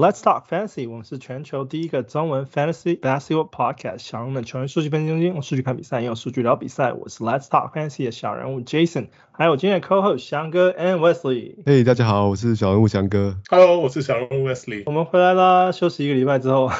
[0.00, 0.88] Let's talk fantasy。
[0.88, 3.98] 我们是全球第一个中文 fantasy basketball podcast。
[3.98, 6.94] 小人物的球员数据分析中心，用数据看比赛，用数据聊比赛。
[6.94, 11.62] 我是 Let's talk fantasy 的小人物 Jason，还有今天的 co-host 翔哥 and Wesley。
[11.66, 13.36] Hey，大家好，我是小人物翔哥。
[13.50, 14.84] Hello，我是小人物 Wesley。
[14.86, 16.70] 我们回来啦，休息一个礼拜之后。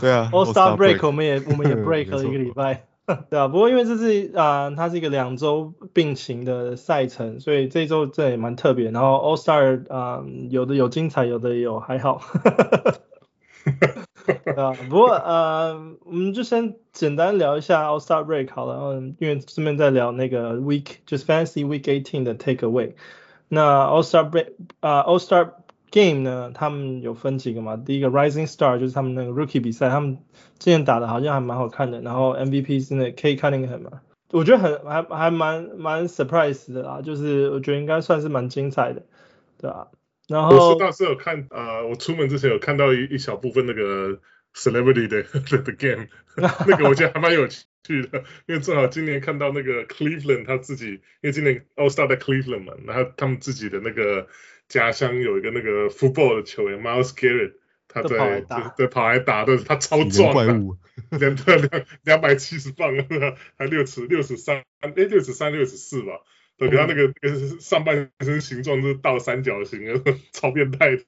[0.00, 2.87] 对啊，All Star break，我们也我们也 break 了一个礼拜。
[3.30, 8.90] 对啊，不过因为这是啊、它是一个两周并行的赛程，所以这周这也蛮特别。
[8.90, 12.20] 然后 All Star 啊、有的有精彩，有的有还好。
[14.26, 22.92] 对啊，不过呃，我们就先简单聊一下 All Star Break 好了，然后因为顺便再聊那个 Week 就是 Fantasy Week 18的 Takeaway。
[23.48, 24.48] 那 All Star Break
[24.80, 25.52] 啊、，All Star
[25.90, 27.76] Game 呢，他们有分几个嘛？
[27.76, 30.18] 第一个 Rising Star 就是他们那个 Rookie 比赛，他们
[30.58, 32.00] 之前打的好像还蛮好看的。
[32.02, 39.06] 然后 MVP 是那 Cade Cunningham 嘛，我觉得很还还蛮蛮 surprise 的啦，就是我觉得应该算是蛮精彩的，
[39.58, 39.88] 对吧？
[40.28, 44.20] 然后我是当时有看啊、呃，我出门之前有看到一一小部分那个
[44.54, 46.06] Celebrity 的的， 的 Game，
[46.66, 54.26] 那个我觉得还蛮有趣的，因为正好今年看到那个 Cleveland 他自己，因为今年 All Star 在 Cleveland 嘛，然后他们自己的那个。
[54.68, 57.54] 家乡有一个那个 football 的球员 Miles Garrett，
[57.88, 58.42] 他在
[58.76, 59.44] 在跑来打。
[59.44, 62.92] 的，他超壮的，两两两百七十磅，
[63.56, 66.20] 还六尺六十三，哎六十三六十四吧，
[66.58, 71.02] 对，他那个那个上半身形状是倒三角形的， 超变态的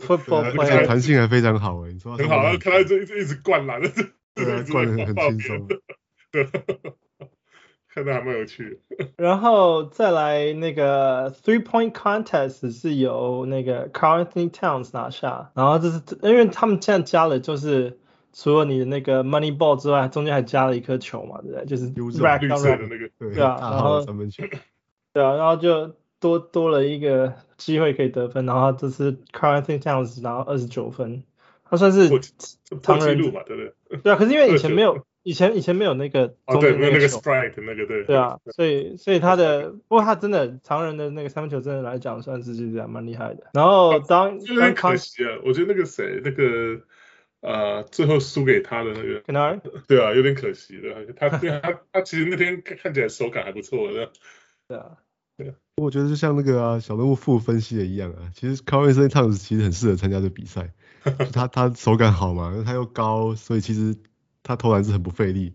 [0.00, 3.82] ，football 弹性还非常好哎，你说很好，看他一直一直灌篮，
[4.34, 5.68] 对，灌的很轻松，
[6.32, 6.48] 对。
[7.94, 17.98] 看的还蛮有趣的， 然后再来那个 three point contest 是由那个 Carl Anthony Towns 拿下，然后这是因为他们现在加了，就是
[18.32, 21.66] 除了你的那个 money ball 之外，中间还加了一颗球嘛，对不对？
[21.66, 24.42] 就是 rack 绿色的那个，对啊，然后三分球
[25.12, 31.24] 对啊，然后就多多了一个机会可以得分，然后这次 Karl-Anthony Towns 拿到二十九分，
[31.68, 32.18] 他算是破
[32.98, 33.98] 纪录嘛，对不对？
[33.98, 35.04] 对啊，可是因为以前没有。
[35.24, 38.02] 以前以前没有那个哦，对，没有那个 strike 那个对。
[38.04, 43.50] 对啊，所以所以他的，不过他真的常人的那个三分球真的来讲，算是就是蛮厉害的。
[43.54, 46.80] 然后当有点可惜啊，我觉得那个谁那个
[47.40, 51.12] 呃最后输给他的那个 Kennard 对啊，有点可惜的。
[51.14, 54.10] 他他他他其实那天看起来手感还不错的。
[54.66, 54.96] 对啊，
[55.36, 55.54] 对。
[55.76, 60.72] 我觉得就像那个啊小人物副分析的一样啊，其实 Karl-Anthony Towns 其实很适合参加这比赛，
[61.32, 63.94] 他他手感好嘛，因为他又高，所以其实。
[64.42, 65.54] 他投篮是很不费力，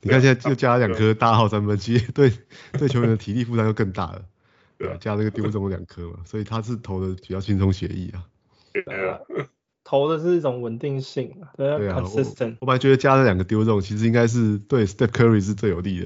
[0.00, 2.32] 你看现在就加了两颗大号三分，其实对
[2.72, 4.22] 对球员的体力负担就更大了。
[4.78, 8.22] 对，加那个丢中了两颗嘛，所以他是投的比较轻松写意啊。
[8.72, 9.18] 对啊，
[9.82, 12.58] 投的是一种稳定性，对啊，consistent。
[12.60, 16.00] 我本来觉得加了两个丢中，其实应该是对 Steph Curry 是最有利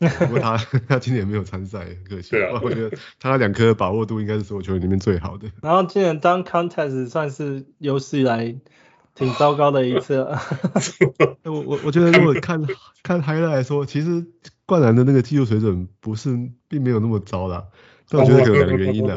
[0.00, 0.56] 的， 不过他
[0.88, 2.60] 他今年没有参赛，很可惜啊。
[2.60, 5.48] 我觉得他两颗把握度应该是所有球员里面最好的。
[5.62, 8.56] 然后今年当 contest 算是有史以来。
[9.18, 10.40] 挺糟糕的一次了
[11.44, 12.64] 我我我觉得如果看
[13.02, 14.24] 看 highlight 来说，其实
[14.64, 16.30] 灌篮的那个技术水准不是
[16.68, 17.66] 并没有那么糟啦。
[18.08, 19.16] 但我觉得有两个原因的，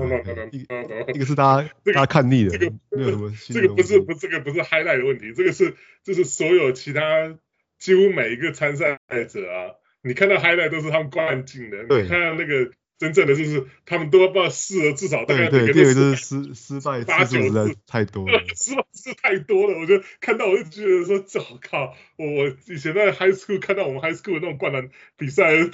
[0.52, 0.66] 一
[1.14, 3.56] 一个是大家大家看腻了，这个没有什么新。
[3.56, 7.36] 这个不是不这个不是 highlight 的问题，这个是就是所有其他
[7.78, 8.98] 几乎每一个参赛
[9.30, 12.72] 者啊，你看到 highlight 都是他们灌进的，你看到那个。
[13.02, 19.80] 真正的就是他们都要不要试了，至少大概对对，第二个就是失失败八九次太多了，失败次太多了。
[19.80, 21.96] 我觉得看到我就觉得说，这好靠！
[22.18, 25.72] 我我以前在 high school 看到我们 high school 的那种灌篮比赛都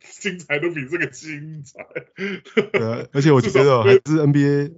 [0.00, 1.84] 精彩，都比这个精彩。
[2.70, 4.72] 对啊，而且我觉得 还是 NBA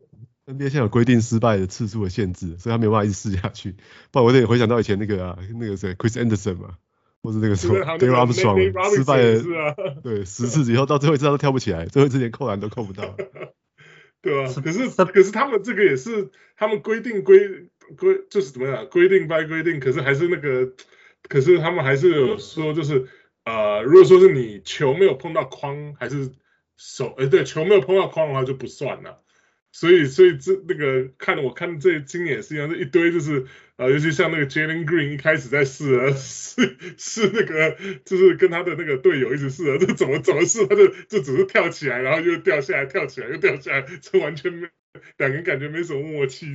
[0.47, 3.76] NBA 现在有规定失败的次数的限制，所以他没有办法一直试下去。
[4.10, 6.78] 不然我得回想到以前那个啊，那个谁 Chris Anderson 嘛。
[7.22, 13.16] 或是那个时候，David Armstrong 失败了， 对，十次以后到最后一次他都跳不起来，最后一次连扣篮都扣不到。
[14.20, 20.73] 对啊，可是可是他们这个也是他们规定规规就是怎么样规定 by 规定，可是还是那个，
[21.29, 23.08] 可是他们还是有说就是
[23.44, 26.31] 呃，如果说是你球没有碰到框，还是
[26.76, 29.21] 手哎对，球没有碰到框的话就不算了。
[29.72, 33.46] 所以，所以这那个看我看这今年也是一样，这一堆就是
[33.76, 44.69] 呃，尤其像那个 Jalen Green 一开始在试啊，试试那个就是跟他的那个队友一直试啊，这怎么怎么试，他就就只是跳起来，然后又掉下来，跳起来又掉下来，这完全没
[45.16, 46.52] 两个人感觉没什么默契。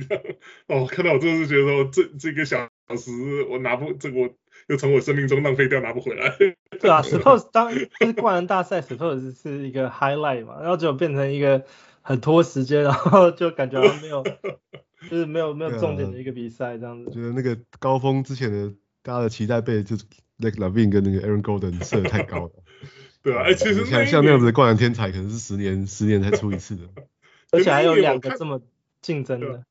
[0.68, 3.10] 哦，看到我真的是觉得说这这个小时
[3.50, 4.30] 我拿不这个我
[4.68, 6.36] 又从我生命中浪费掉，拿不回来。
[6.78, 11.64] 对啊，Suppose 当就是冠人大赛，Suppose 是一个 highlight 嘛，然后就变成一个。
[12.08, 14.24] 很拖时间，然后就感觉没有，
[15.10, 17.10] 就是没有没有重点的一个比赛这样子。
[17.10, 18.72] 我觉得那个高峰之前的
[19.02, 20.06] 大家的期待被就是
[20.38, 22.52] Zach LaVine 跟那个 Aaron Golden 设的太高了。
[23.22, 26.84] 对啊，哎，其实像像那样子的灌篮天才，可能是十年十年才出一次的。
[27.52, 28.62] 而且还有两个这么
[29.02, 29.64] 竞争的。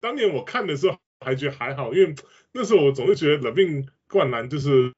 [0.00, 2.14] 当年我看的时候还觉得还好，因为
[2.52, 4.92] 那时候我总是觉得 LaVine 灌篮就是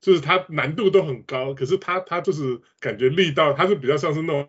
[0.00, 4.48] 就是他难度都很高，可是他他就是感觉力道他是比较像是那种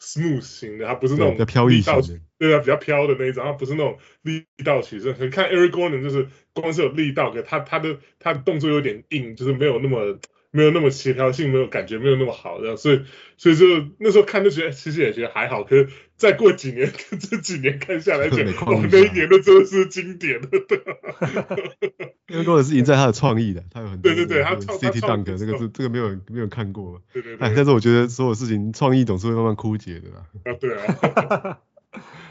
[0.00, 5.14] smooth 型的，它不是那种飘逸型的，对啊，比较飘的那一种，它不是那种力道取胜。
[5.18, 10.18] 你看 Eric Gordon 就是光是有力道，可他他的他的动作有点硬，就是没有那么。
[10.50, 13.02] 没有那么协调性，没有感觉，没有那么好，这样，所以，
[13.36, 13.64] 所以就
[13.98, 15.64] 那时候看就觉得，其实也觉得还好。
[15.64, 16.90] 可是再过几年，
[17.20, 20.48] 这几年看下来，觉得哇，那一年都真的是经典的。
[22.28, 27.00] 因为或者是赢在他的创意的，他有很多对对对，他 City Dunk 这个是这个没有没有看过。
[27.12, 30.26] 对对，但是我觉得所有事情创意总是会慢慢枯竭的啦。
[30.44, 31.58] 啊，对啊。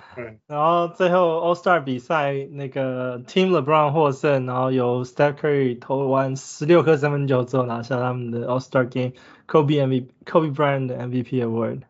[0.48, 10.54] 然后最后 All Star 比赛那个 Team LeBron 获胜，然后由 Steph Curry 投完十六颗三分球之后拿下他们的 All Star Game，Kobe MVP Kobe
[10.54, 11.82] Bryant 的 MVP Award，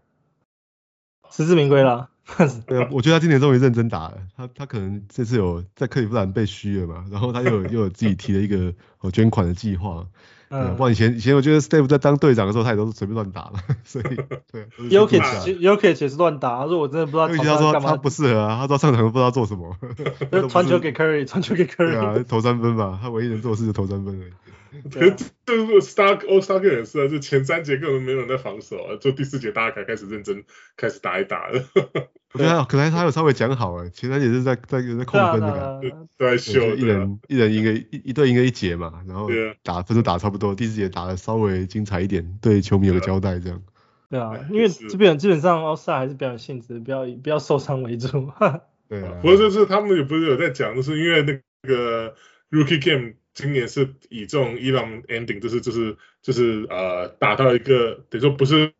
[1.30, 2.10] 实至名归了。
[2.66, 8.74] 对啊，我觉得他今年终于认真打了，他他可能这次有在克利夫兰被虚了嘛，然后他又有又有自己提了一个
[9.12, 10.08] 捐款的计划。
[10.50, 13.54] 嗯，不然以前以前我觉得 Steph 在当队长的时候，他也都是随便乱打了，
[13.84, 14.16] 所以
[14.52, 14.68] 对。
[14.90, 15.22] Yokic
[15.60, 17.30] Yokic 也是乱打，他说我真的不知道。
[17.30, 19.76] 因为他说他不适合啊，他说上场都不知道做什么。
[20.50, 21.92] 传球给 Curry，传球给 Curry。
[21.92, 24.32] 对啊，投三分吧，他唯一能做的事就投三分而已。
[24.92, 25.12] 对，
[25.46, 30.44] 就是 Star All Star Game 也是啊，就前三节根本没有人在防守啊，就第四节大家才开始认真
[30.78, 31.64] 开始打一打了。
[32.34, 39.30] 我觉得可能他有稍微讲好哎，前三节是在在在扣分的感觉，都在 秀，一人一人一个一一队一个一节嘛，然后
[39.64, 43.62] 打分数打差不多，第四节打的稍微精彩一点，对球迷有个交代这样。
[44.10, 48.32] 对啊，因为这边基本上 All Star 还是表演性质，不要以不要受伤为主。
[48.90, 52.14] 对啊，不过就是他们也不是有在讲，就是因为那个
[52.52, 53.14] Rookie Game。
[53.36, 58.74] 今年是以这种 Elam ending，就是就是就是呃，打到一个等于说不是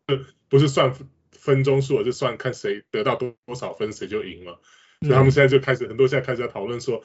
[0.48, 0.92] 不是算
[1.30, 4.60] 分钟数，就算看谁得到多多少分谁就赢了。
[5.02, 7.04] 所以他们现在就开始很多现在开始在讨论说，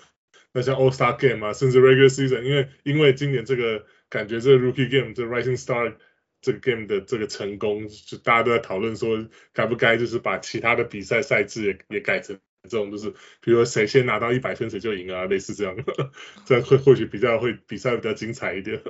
[0.54, 5.96] 那像 All Star Game 啊，甚至 Regular Season，因为因为今年这个感觉这个 Rookie Game 这 Rising Star
[6.40, 12.40] 这个 Game 的这个成功，就大家都在讨论说该不该就是把其他的比赛赛制也也改成。
[12.70, 13.10] 这种就是，
[13.42, 15.76] 比如说谁先拿到一百分谁就赢啊，类似这样，
[16.46, 18.82] 这样会或许比较会比赛比较精彩一点。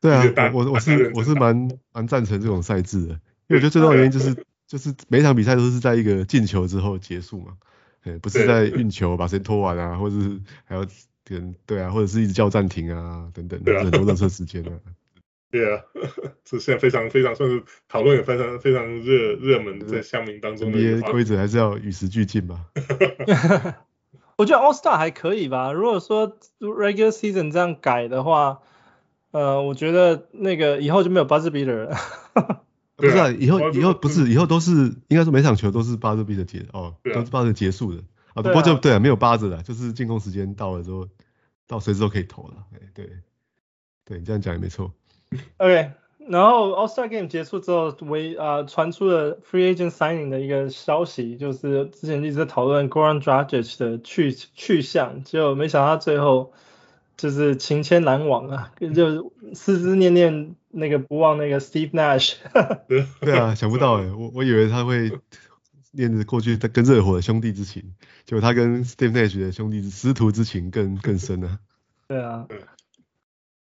[0.00, 3.12] 对啊，我我是我是蛮蛮赞成这种赛制的，
[3.48, 7.56] 因为我觉得最重要的原因就是就是每一场比赛都是在一个进球之后结束嘛，
[8.02, 10.84] 对，不是在运球把谁拖完啊，或者是还要
[11.24, 14.72] 点对啊，或者是一直叫暂停啊等等，很多热车时间啊。
[15.52, 15.84] 对啊，
[16.44, 20.78] 这现在非常非常算是讨论也非常非常热热门在乡民当中的。
[20.78, 22.64] NBA 规则还是要与时俱进吧。
[24.38, 25.70] 我觉得 All Star 还可以吧。
[25.72, 28.62] 如果说 Regular Season 这样改的话，
[29.30, 31.96] 呃，我觉得那个以后就没有 Buzzer Beater 了。
[32.96, 34.72] 不是啊，以后以后不是以后都是
[35.08, 38.02] 应该说每场球都是 Buzzer Beater 结哦，都是 Buzzer 结束的
[38.32, 38.42] 啊。
[38.42, 41.06] 不过就对啊，没有 Buzzer 了，就是进攻时间到了之后，
[41.66, 42.64] 到随时都可以投了。
[42.94, 43.10] 对
[44.06, 44.94] 对，你这样讲也没错。
[45.58, 45.90] OK，
[46.28, 56.52] 然后 All Star Game 结束之后，为啊传出了 Free Agent Signing 的一个消息，就是之前一直在讨论 Goran Dragic 的去去向，结果没想到最后
[57.16, 62.34] 就是情牵难忘啊，就思思念念那个不忘那个 Steve Nash。
[63.20, 65.10] 对啊， 想不到哎，我我以为他会
[65.90, 67.82] 念着过去他跟热火的兄弟之情，
[68.24, 71.58] 结果他跟 Steve Nash 的兄弟师徒之情更更深呢。
[72.08, 72.46] 对啊。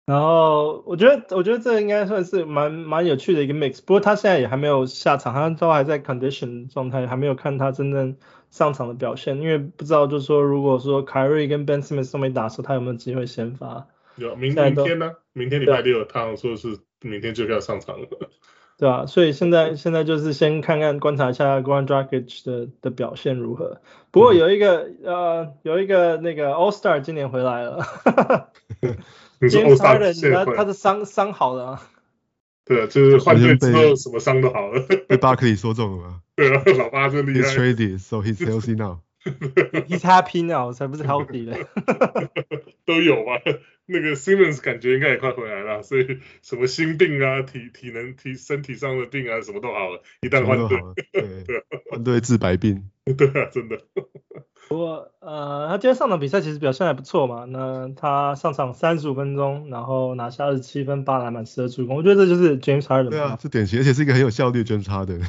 [0.07, 3.79] 然后我觉得，我觉得这应该算是蛮蛮有趣的一个 mix。
[3.85, 8.15] 不过他现在也还没有下场，他都还在 condition 状态，还没有看他真正
[8.49, 9.41] 上场的表现。
[9.41, 13.85] 因为不知道，就是说，如果说 Kyrie 跟 Ben Simmons 都没打的时候，他有没有机会先发？
[14.15, 15.11] 有，明明天呢？
[15.33, 18.07] 明天礼拜六，他说是明天就要上场了。
[18.77, 23.81] 对啊，所以现在现在就是先看看观察一下 Goran Dragic 的的表现如何。
[24.11, 27.85] 不过有一个、嗯、呃有一个那个 All Star 今年回来了。
[29.39, 31.89] James Harden 他他的伤伤好了啊，
[32.65, 34.81] 对啊，就是换队之后什么伤都好了。
[35.07, 36.21] 被巴克利说中了吗？
[36.35, 37.47] 对啊，老巴真厉害。
[37.49, 38.99] He's traded, so he's healthy now.
[39.89, 41.65] He's happy now，才不是 healthy 嘞。
[42.85, 43.41] 都有吧，
[43.85, 50.01] 那个 Simmons 感觉应该也快回来了，所以什么心病啊、体体能、体身体上的病啊，什么都好了。
[50.21, 50.79] 一旦换队，
[51.11, 52.89] 对，换队治百病。
[53.15, 53.77] 对啊，真的。
[54.69, 57.45] 不过，呃，他今天上场比赛其实表现还不错嘛。
[57.45, 61.95] 那他上场三十五分钟，然后拿下二十七分、八篮板、十二助攻。
[61.95, 63.09] 我觉得这就是 James Harden。
[63.09, 65.19] 对啊，是典型，而且是一个很有效率的 James Harden。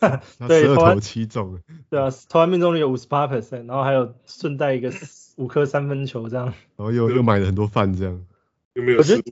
[0.48, 1.58] 对，十二投七中。
[1.90, 4.90] 对啊，投篮命中率有五十八 percent，然后还有顺带一个
[5.36, 6.46] 五颗三分球这样。
[6.46, 8.18] 然后又又买了很多饭这样。
[8.74, 8.98] 有没有？
[8.98, 9.22] 我觉得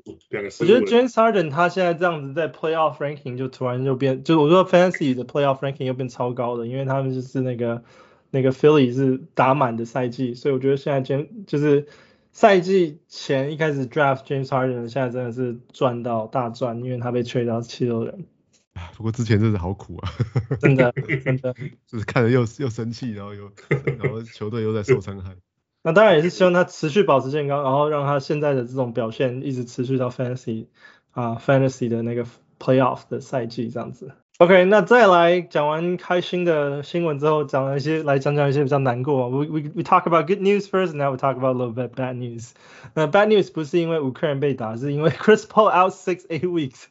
[0.60, 7.82] 我觉得 James Harden 他现在这样子在 Playoff Ranking 就突然就变，就是我说 Fantasy 的 Playoff Ranking 又变超高的，因为他们就是那个。
[8.30, 11.86] 那个 Philly 是打满的赛季，所以我觉得现在 James 就是
[12.30, 18.26] 赛季前一开始 Draft James Harden，现在真的是赚到大赚，因为他被 trade 到七六人。
[18.98, 20.10] 不过之前真的好苦啊，
[20.60, 20.92] 真的
[21.24, 21.54] 真的，
[21.86, 23.50] 就是看着又又生气，然后又
[23.98, 25.34] 然后球队又在受伤害。
[25.82, 30.66] 那当然也是希望他持续保持健康，然后让他现在的这种表现一直持续到 Fantasy
[31.12, 32.24] 啊 Fantasy 的那个
[32.58, 34.12] Playoff 的赛季这样子。
[34.38, 39.28] OK，那再来讲完开心的新闻之后，讲一些来讲讲一些比较难过。
[39.28, 42.14] We we we talk about good news first, now we talk about a little bit bad
[42.14, 42.50] news.
[42.94, 46.84] 那 bad news 不是因为五个人被打，是因为 Chris Paul out six eight weeks。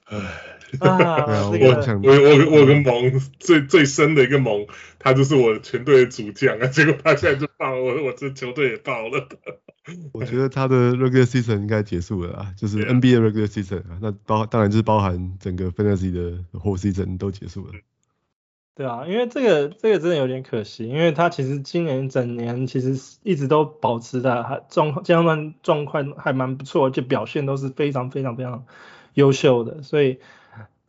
[0.80, 4.68] 啊，我我我我跟盟最最深的一个盟，
[5.00, 9.28] 他就是我全队的主将啊，结果他现在就爆了，我我这球队也爆了。
[10.12, 17.72] 我觉得他的 regular season 应该结束了啊，就是 NBA regular season 啊，那包当然就是包含整个 fantasy 的 whole season 都结束了。
[18.76, 28.66] 对啊，因为这个这个真的有点可惜，因为他其实今年整年其实一直都保持的还状健康状况还蛮不错，就表现都是非常非常非常
[29.14, 30.20] 优秀的，所以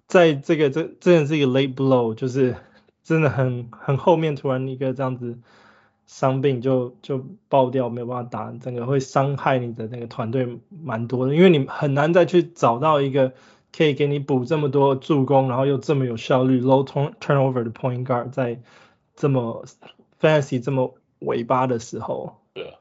[0.08, 2.56] 在这个这真的是一个 late blow，就是
[3.04, 5.38] 真的很很后面突然一个这样子。
[6.10, 13.34] 伤病就就爆掉，没有办法打，整个会伤害你的那个团队蛮多的，因为你很难再去找到一个
[13.76, 16.82] 可以给你补这么多助攻，然后又这么有效率 low
[17.20, 18.58] turnover 的 point guard，在
[19.16, 19.66] 这么
[20.18, 22.38] fantasy 这么尾巴的时候。
[22.54, 22.72] 对啊，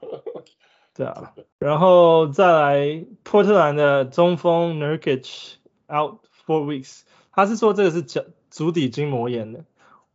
[0.95, 5.55] 对啊，然后再来波特兰的中锋 Nurkic
[5.93, 7.01] out four weeks，
[7.37, 9.63] 他是说这个是脚足底筋膜炎的。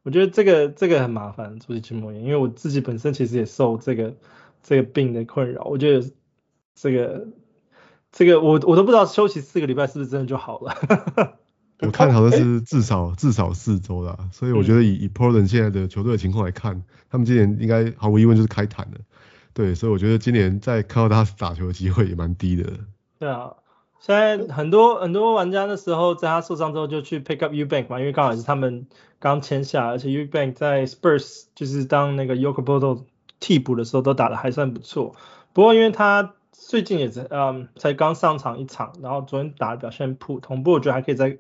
[0.03, 4.17] 我觉得这个这个很麻烦，足底筋膜炎，因为我自己本身其实也受这个
[4.61, 5.63] 这个病的困扰。
[5.63, 6.11] 我觉得
[6.75, 7.29] 这个
[8.11, 11.39] 这个我我都不知道休息四个礼拜是不是真的就好了。
[11.79, 18.99] 我看好像是至少至少四周啦，所以我觉得以以 Portland 现在的球队的情况来看，他们今年应该毫无疑问就是开坛的。
[19.53, 22.73] 对，所以我觉得今年再看到他打球的机会也蛮低的。
[23.21, 23.55] 对啊。
[24.05, 28.89] 现在很多很多玩家那时候，在他受伤之后就去 pick up Eubank 嘛，因为刚好也是他们
[29.21, 33.05] 刚签下，而且 Eubank 在 Spurs 就是当那个 Jakob Poeltl
[33.39, 35.15] 替补的时候都打得还算不错。
[35.53, 41.39] 不过因为他最近也是嗯才刚上场一场，然后昨天打的表现普通，不过我觉得还可以再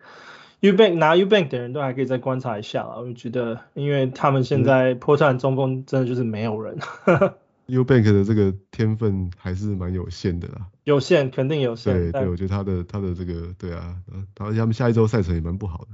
[0.61, 6.79] Eubank 拿 Eubank 的人都还可以再观察一下啊，我觉得因为他们现在波特兰中锋真的就是没有人。
[7.07, 7.35] 嗯
[7.73, 12.13] Eubank 的这个天分还是蛮有限的啦，有限肯定有限。
[12.13, 13.97] 对对，我觉得他的他的这个对啊，
[14.41, 15.87] 而且他们下一周赛程也蛮不好的。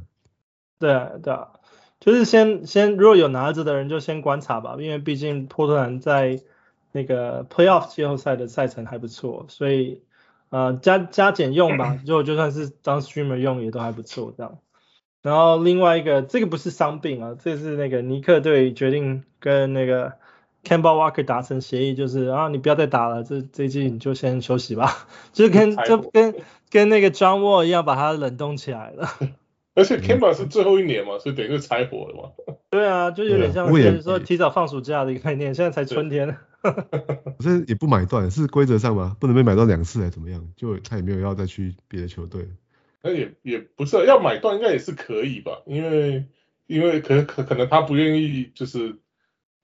[0.81, 1.51] 对啊对啊，
[2.01, 6.41] 就是先先如果有拿着的人就先观察吧，因为毕竟波特兰在
[6.91, 10.03] 那个 Playoff 季后赛的赛程还不错，所以
[10.49, 14.59] 呃加加减用吧，就就算是当 Streamer 用也都还不错这样。
[15.23, 20.15] 然后另外一个这个不是伤病啊，这是那个尼克队决定跟那个。
[20.69, 26.35] Kemba Walker 达成协议，就是啊，你不要再打了，这这一季你就先休息吧，就是跟就跟
[26.71, 29.09] 跟那个 John Wall 一样，把他冷冻起来了。
[29.75, 32.55] 而且 Camel 是最后一年嘛，所以等于是柴火了嘛。
[32.69, 36.37] 对啊，就有点像就是说提早放暑假的一个概念，现在才春天。
[37.39, 39.17] 这 也不买断，是规则上吗？
[39.19, 40.47] 不能被买断两次还是怎么样？
[40.57, 42.47] 就他也没有要再去别的球队。
[43.03, 45.63] 那也也不是要买断，应该也是可以吧？
[45.65, 46.27] 因为
[46.67, 48.97] 因为可可可能他不愿意就是。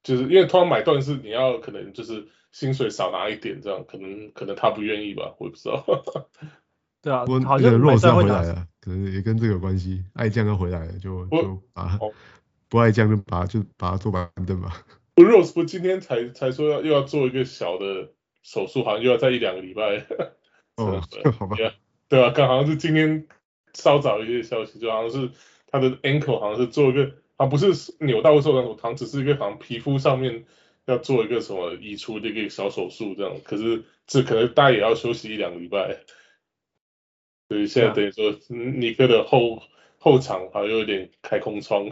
[0.04, 5.82] 就是因为突然买断是你要可能就是薪水少拿一点这样，可能可能他不愿意吧，我也不知道。
[7.02, 10.04] 对啊，我好像 Rose 回来了，可能也跟这个有关系。
[10.12, 11.99] 爱将要回来了，就就把
[12.68, 14.84] 不爱将就把就把他做板凳吧。
[15.14, 20.06] 不，Rose 不今天才才说要又要做一个小的手术，好像又要再一两个礼拜。
[20.76, 21.02] 哦，
[21.38, 21.56] 好吧。
[22.08, 23.26] 对啊，刚好像是今天
[23.73, 25.30] 稍早一些消息，就好像是
[25.66, 27.23] 他的 ankle 好像是做一个。
[27.36, 30.44] 啊，不是扭到受伤，他只是一个好像皮肤上面
[30.86, 35.98] 要做一个什么移除的一个小手术这样，可是这可能大家也要休息一两个礼拜，
[37.48, 39.62] 所以现在等于说尼克的后
[39.98, 41.88] 后场好像有点开空窗。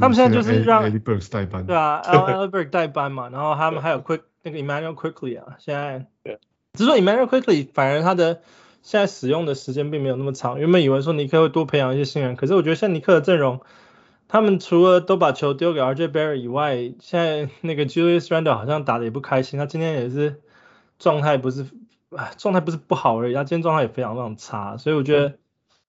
[0.00, 6.40] 他们现在就是让 Alec Burks 代班，对啊，Alec Burks 代班嘛，然后他们还有 Quick 那个 Emmanuel Quickley 啊，现在，对，
[6.72, 8.40] 只是说 Immanuel Quickley 反而他的
[8.82, 13.60] 现在使用的时间并没有那么长，原本以为说尼克会多培养一些新人，可是我觉得像尼克的阵容。
[14.28, 19.58] 他们除了都把球丢给 RJ Barrett 以外，现在那个 Julius Randle 好像打的也不开心。
[19.58, 20.40] 他今天也是
[20.98, 21.66] 状态不是，
[22.36, 24.76] 状态不是不好而已，他今天状态也非常非常差。
[24.76, 25.38] 所以我觉得，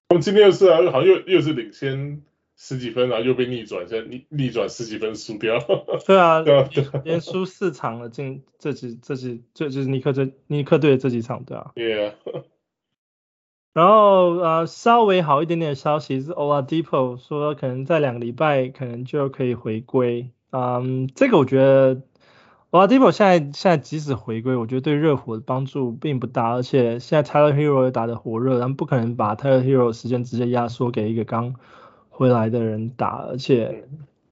[0.09, 2.21] 我们今天又是啊，好像又又是领先
[2.55, 5.57] 十几分，然后又被逆转，现在逆逆转十几分输掉。
[6.05, 6.43] 对啊，
[7.03, 11.71] 连输四场了，进这几这几这就是尼克这尼克队的这几场，对啊。
[11.75, 12.13] Yeah.
[13.77, 22.01] 然后呃稍微好一点点的消息是 Oladipo 说可能在两个礼拜可能就可以回归，嗯，这个我觉得
[22.71, 31.53] ，Oladipo 现在现在即使回归，我觉得对热火的帮助并不大，而且现在 Tyler Hero 也打得火热，他们不可能把 Tyler Hero 时间直接压缩给一个刚
[32.09, 33.83] 回来的人打，而且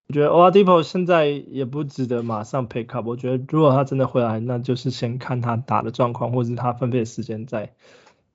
[0.07, 7.73] 我觉得 Oladipo 现在也不值得马上 pick up，我觉得如果他真的回来，那就是先看他打的状况，或者是他分配的时间再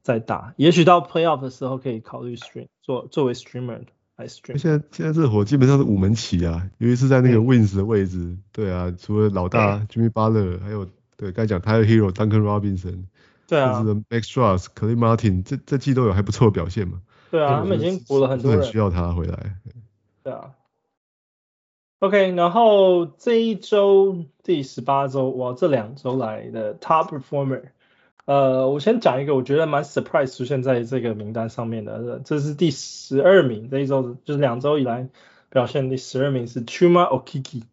[0.02, 3.83] 再打，也许到 playoff 的时候可以考虑 stream 做作为 streamer
[4.16, 4.57] 来 stream。
[4.59, 13.04] 现在现在热火基本上是五门旗啊，尤其是在那个 Wings 的位置，嗯、对啊，除了老大 Jimmy Butler，还有对该讲 Tyler Herro、Duncan Robinson，
[13.47, 17.02] 对啊，甚至 Max Strus、Caleb Martin，这这季都有还不错的表现嘛。
[17.30, 19.57] 对啊，他们已经补了很多人，很需要他回来。
[20.23, 20.52] 对啊。
[22.00, 27.64] OK，然后这一周第十八周，哇，这两周来的 Top Performer。
[28.31, 35.09] 呃，我先讲一个，我觉得蛮 surprise 出现在这个名单上面的，这是第十二名，这一周就是两周以来
[35.49, 37.65] 表现第十二名是 Chuma Okiki。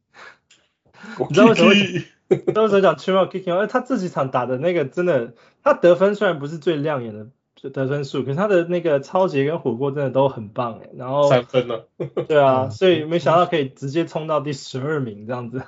[1.30, 1.74] 你知道为什么？
[1.76, 3.68] 你知道为什么讲 Chuma Okiki 吗？
[3.68, 10.90] 他这几场打的那个真的，他得分虽然不是最亮眼的得分数，可是他的那个抄截跟火锅真的都很棒哎。
[10.98, 11.88] 然后三分了？
[12.28, 15.62] 对啊， 所以没想到可以直接冲到第十二名这样子。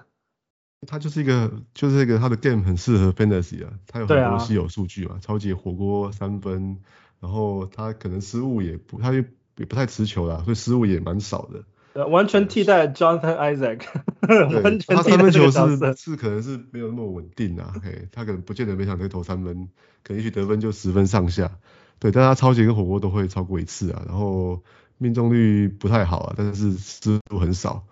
[0.88, 6.78] 他就是一个，就是一个他的 game 很适合 fantasy 啊，他有很多稀有数据嘛，超级火锅三分，
[7.20, 9.26] 然后他可能失误也不，他也
[9.58, 11.64] 也不太持球啦，所以失误也蛮少的。
[12.08, 13.82] 完全替代 Jonathan Isaac，
[14.88, 19.68] 他三分球是是可能是没有那么稳定啊，嘿，他可能不见得每场都投三分，
[20.02, 21.52] 可能也许得分就十分上下，
[22.00, 24.64] 对，但他超级跟火锅都会超过一次啊，然后
[24.98, 27.84] 命中率不太好啊，但是失误很少，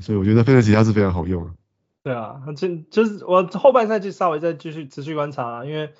[0.00, 1.54] 所以我觉得 fantasy 他是非常好用啊。
[2.04, 5.90] 对啊，这就是我后半赛季稍微再继续持续观察啊，因为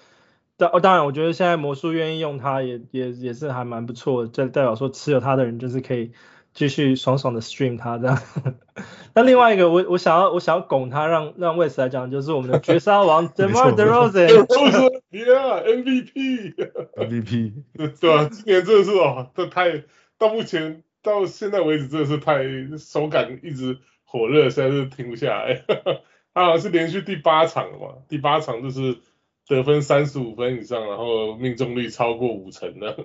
[0.57, 6.13] 当当然我觉得现在魔术愿意用他也也也是还蛮不错的，这代表说持有他的人就是可以
[6.55, 8.19] 继续爽爽的 stream 他这样。
[9.15, 14.47] 那另外一个我我想要我想要拱他让让 Wes 来讲，就是我们的绝杀王 DeMar DeRozan。
[15.11, 16.55] Yeah，MVP。
[16.97, 17.53] MVP。
[18.01, 19.85] 对啊，今年真的是哦，这太
[20.17, 22.45] 到目前到现在为止真的是太
[22.79, 23.79] 手感一直。
[24.11, 25.63] 火热实在是停不下来，
[26.33, 28.97] 他好像是连续第八场了嘛，第八场就是
[29.47, 32.97] 得分三十五分以上，然后命中率超过五成的，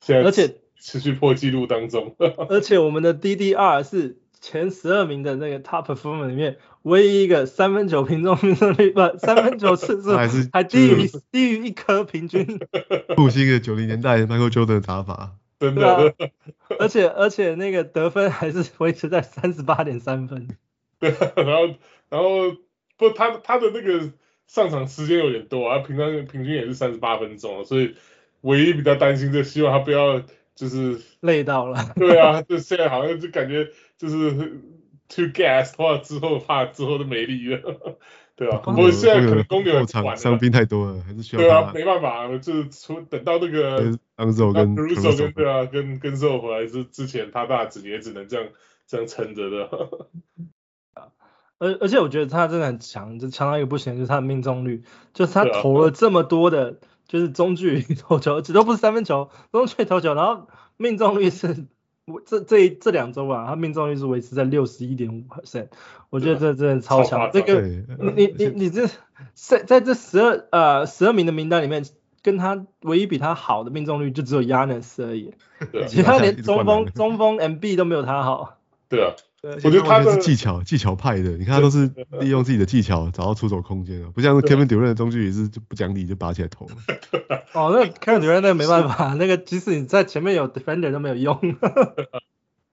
[0.00, 2.16] 现在而且持续破纪录当中，
[2.48, 12.58] 而且我们的 DDR 是前十二名的那个 Top Performer 里面唯一一个三分球命中命中率不三分球次数还是还低于低于一颗平均，
[13.16, 15.36] 复兴的九零年代 Michael Jordan 的打法。
[15.60, 16.14] 真的，啊，
[16.78, 20.48] 而且而且那个得分还是维持在三十八点三分。
[20.98, 21.74] 对，然后
[22.08, 22.56] 然后
[22.96, 24.10] 不，他他的那个
[24.46, 27.94] 上场时间有点多啊，平常平均也是三十八分钟，所以
[28.40, 30.22] 唯一比较担心，就希望他不要
[30.54, 31.92] 就是累到了。
[31.94, 33.68] 对啊，就现在好像就感觉
[33.98, 34.32] 就是
[35.08, 37.98] too gas 的话，之后怕之后就没力了。
[38.40, 41.42] 对啊，不过现在可能公牛伤兵太多了，还是需要。
[41.42, 48.48] 对啊，没办法，就是出等到那个 Lonzo 跟 Caruso 跟对啊，跟跟 Zo 回来之之前，他大只也只能这样
[48.86, 49.68] 这样撑着的。
[51.60, 60.48] 而而且我觉得他真的很强，就强到一个不行，就是他的命中率，就是他投了这么多的，就是中距离 投球，这都不是三分球，中距离投球，然后
[60.78, 61.66] 命中率是。
[62.12, 65.68] 我这这这两周啊，他命中率是维持在六十一点五 percent，
[66.10, 67.30] 我觉得这真的超强。
[67.32, 68.88] 这个你你你这
[69.34, 71.84] 在在这十二呃十二名的名单里面，
[72.22, 75.32] 跟他唯一比他好的命中率就只有 Giannis 而已，
[75.86, 78.58] 其他连中锋中锋 MB 都没有他好。
[78.88, 79.14] 对啊。
[79.42, 86.66] 对，我觉得他是技巧技巧派的，你看他都是利用自己的技巧找到出手空间，不像是 Kevin Durant 的中距离是就不讲理就拔起来投。
[87.54, 91.38] 哦，那 Kevin Durant 那个没办法，那个即使你在前面有 defender 都没有用。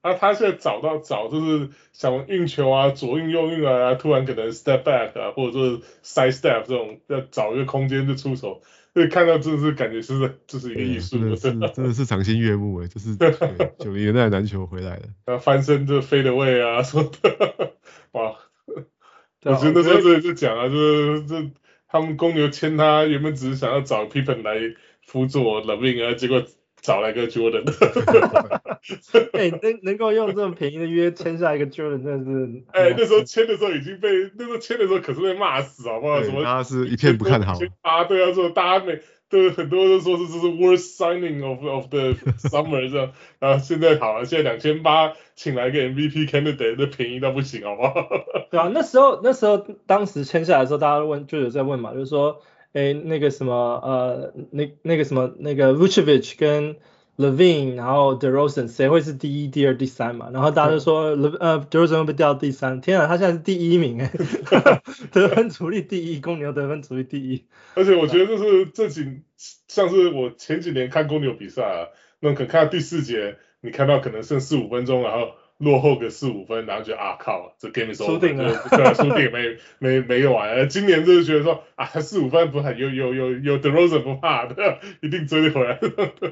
[0.00, 8.60] 那他现在找到找就是想运球啊，左运右运啊，突然可能 step back 啊，或者说 side step 这种要找一个空间就出手。
[8.94, 13.16] 所以看到真的是感觉是这是一个艺术，真的 是真的是赏心悦目哎，这是
[13.78, 17.74] 九零年代篮球回来了，啊翻身就 fade away 啊说的，
[18.12, 18.36] 哇，
[19.44, 21.50] 我觉得那时候这就讲啊，就是这
[21.88, 26.44] 他们公牛签他原本只是想要找 Pippen 来辅佐 LaVine 啊，结果。
[26.88, 27.68] 找来个 Jordan，
[29.34, 36.22] 哎、欸，能能够用这么便宜的约签下一个 Jordan，真的是，哎、欸，那时候签的时候已经被那时候签的时候可是被骂死，好不好？
[36.22, 38.04] 什么他是一片不看好 啊？
[38.04, 38.98] 对啊，说大家每
[39.28, 42.14] 都很多人都说是这是 worst signing of of the
[42.48, 48.08] summer 这样， 然后现在好了，现在两千八请来个 MVP candidate，那便宜到不行，好不好？
[48.50, 52.40] 对啊，那时候那时候当时签下来的时候，大家问就有在问嘛，就是说。
[52.78, 56.76] 哎，那个什么，呃，那那个什么，那个 Vucevic 跟
[57.16, 60.30] Levine，然后 DeRozan 谁会是第一、第二、第三嘛？
[60.32, 61.06] 然后大家就说，
[61.40, 62.80] 呃，DeRozan 会被掉到第三。
[62.80, 64.12] 天啊，他现在是第一名哎，
[65.10, 67.44] 得分主力第一，公牛得分主力第一。
[67.74, 69.22] 而且我觉得就是这几，
[69.66, 71.88] 像是我前几年看公牛比赛啊，
[72.20, 75.32] 那可能看到第四节，你看到可能剩四五分钟，然后。
[75.58, 80.68] 落后个四五分，然后就啊靠，这 game 输定了，对，输定没 没没有玩。
[80.68, 85.80] 今年就是觉得说啊，四五分不很，有有有有 DeRozan 不怕的， 一定追得回来。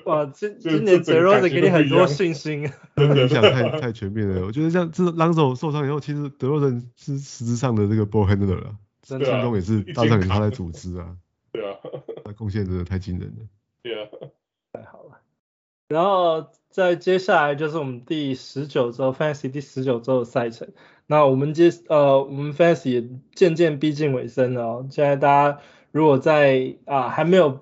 [0.04, 2.70] 哇，今 今年 DeRozan 给你很多信心。
[2.94, 4.46] 真的，影响太太全面了。
[4.46, 11.16] 我觉得像这 Lonzo 受伤以后，其实 DeRozan 是实质上的这个 ball handler 了，进攻也是大上也他在组织啊。
[11.50, 11.76] 对啊，
[12.24, 13.46] 他贡献真的太惊人了。
[13.82, 14.06] 对啊，
[14.72, 15.18] 太好了。
[15.88, 16.48] 然后。
[16.76, 20.68] 在接下来就是我们第十九周 Fantasy 第十九周的赛程。
[21.06, 24.86] 那我们接呃，我们 Fantasy 也渐渐逼近尾声了哦。
[24.90, 25.60] 现在大家
[25.90, 27.60] 如果在啊、还没有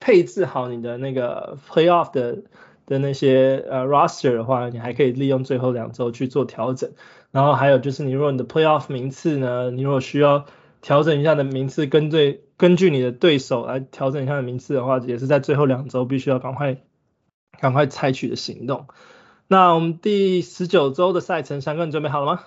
[0.00, 2.42] 配置好你的那个 Playoff 的
[2.84, 6.92] 的那些呃 Roster 的话，你还可以利用最后两周去做调整。
[7.30, 10.44] 然后还有就是你如果你的 Playoff 名次呢，你如果需要
[10.82, 16.76] 调整一下的名次，根据根据你的对手来调整一下的名次的话，也是在最后两周必须要赶快。
[17.60, 18.86] 赶快采取的行动。
[19.48, 22.40] 那我们第十九周的赛程，三哥你准备好了吗？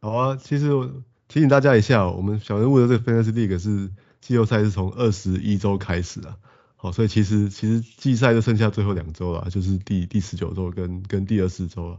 [0.00, 0.88] 好啊，其实我
[1.26, 6.36] 提醒大家一下，我们小人物的这个 Fantasy League 是季后赛是从二十一周开始啊。
[6.76, 11.98] 好，所以其实其实季赛就剩下最后两周了，就是第第十九周跟跟第二十周了。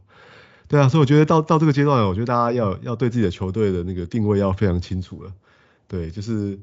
[0.69, 5.33] 对啊，所以我觉得到到这个阶段，我觉得大家要要对自己的球队的那个定位要非常清楚了。
[5.89, 6.57] 对，就是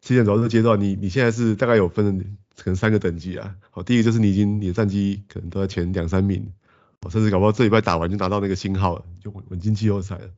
[0.00, 2.36] 七点走到这个阶段，你你现在是大概有分。
[2.56, 6.52] 可能三个等级啊，好，第一个就是你已经你的战绩可能都在前两三名，
[7.00, 10.30] 哦，甚至搞不好这礼拜打完就拿到那个星号了，就稳稳进季后赛了。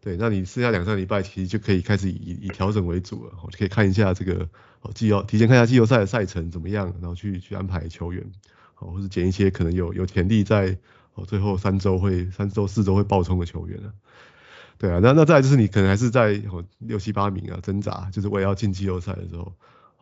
[0.00, 4.48] 对，那你剩下两三礼拜其实就可以开始以以调整为主了，我，就可以看一下这个
[4.82, 8.22] 哦季后提前看一下季后赛的赛程怎么样，然后去去安排球员，
[8.78, 10.76] 哦，或是捡一些可能有有潜力在
[11.14, 13.88] 哦最后三周会三周四周会爆冲的球员啊。
[14.76, 19.54] 对啊，那那再来就是你可能还是在哦六七八名啊挣扎，就是我也要进季后赛的时候。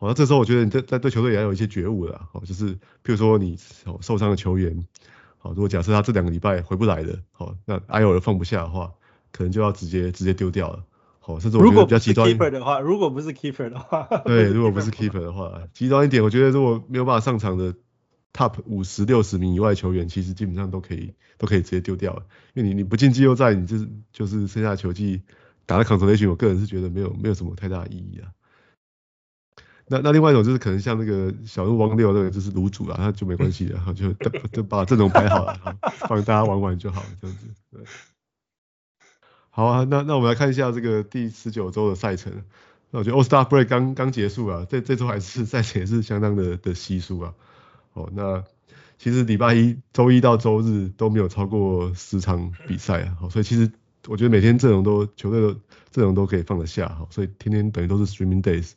[0.03, 3.57] 好，那这时候我觉得你在在对球队也要有一些觉悟了，好，就是譬如说你
[4.01, 4.85] 受伤的球员，
[5.37, 8.91] 好，如果假设他这两个礼拜回不来的，好，那 IR 放不下的话，
[9.31, 10.83] 可能就要直接直接丢掉了，
[11.21, 12.29] 好，甚至我觉得比较极端。
[12.29, 17.73] 如果不是 keeper 的话，如果不是 keeper 的话，对，如果不是 keeper 的话，极端一点，我觉得如果没有办法上场的
[18.33, 22.23] top 五十六十名以外球员，其实基本上都可以都可以直接丢掉了，
[22.55, 25.21] 因为你你不进季后赛，你就是就是剩下球季
[25.65, 28.27] 打的 consolation，我个人是觉得没有没有什么太大的意义啊。
[29.87, 34.13] 那那另外一种就是可能像那个小鹿汪六那个就是卤煮啊，那就没关系的， 就
[34.47, 37.47] 就把阵容排好了，放大家玩玩就好了，这样子。
[37.71, 37.81] 对。
[39.49, 42.33] 好啊，那那我们来看一下这个第十九周的赛程。
[42.89, 47.33] 那我觉得 All Star Break 刚刚结束啊，这这周还是赛程也是相当的的稀疏啊。
[47.93, 48.43] 哦，那
[48.97, 53.71] 其实礼拜一周一到周日都没有超过十场比赛啊，好，所以其实
[54.07, 55.59] 我觉得每天阵容都球队的
[55.91, 58.71] 阵容都可以放得下，好，所以天天等于都是 Streaming Days。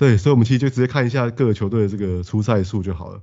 [0.00, 3.20] 对，所以我们其实就直接看一下各个球队的这个出赛数就好了。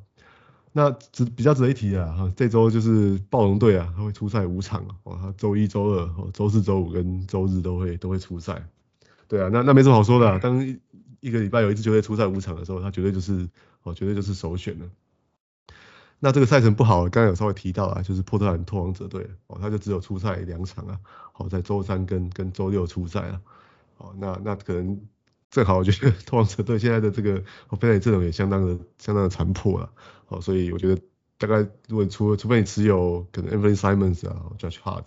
[0.74, 8.64] 那值比较值得一提啊，哈，这周就是暴龙队啊，他会出赛五场哦，他周一、周二、哦，周四、周五跟周日都会都会出赛。
[9.28, 10.64] 对啊，那那没什么好说的啊，当
[11.20, 13.50] 一个礼拜有一支球队出赛五场的时候，他绝对就是
[13.82, 14.86] 哦，绝对就是首选了。
[16.20, 21.00] 那这个赛程不好，刚刚有稍微提到啊，就是波特兰拓荒者队哦，他就只有出赛两场啊，
[21.34, 23.42] 好，在周三跟跟周六出赛啊，
[23.98, 25.02] 好，那那可能。
[25.50, 29.90] 正好我觉得拓荒者队现在的这个哦，非常阵容也相当的相当的残破了，
[30.26, 31.02] 好，所以我觉得
[31.38, 35.06] 大概如果除了除非你持有可能 Anthony Simons 啊，Josh Hart，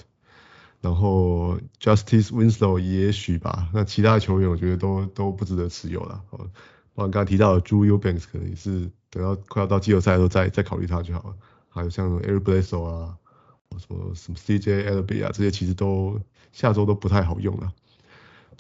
[0.81, 6.39] 然后 Justice Winslow 也许吧，那其他的球员我觉得都都不值得持有了，哦，
[6.95, 11.35] 包括刚刚提到的 Drew Eubanks 可能也是等到快要到季后赛的时候再再考虑他就好了，
[11.69, 13.19] 还有像 Eric Bledsoe 啊，
[13.79, 16.19] 什么什么 CJ a l b y 啊，这些其实都
[16.53, 17.73] 下周都不太好用了。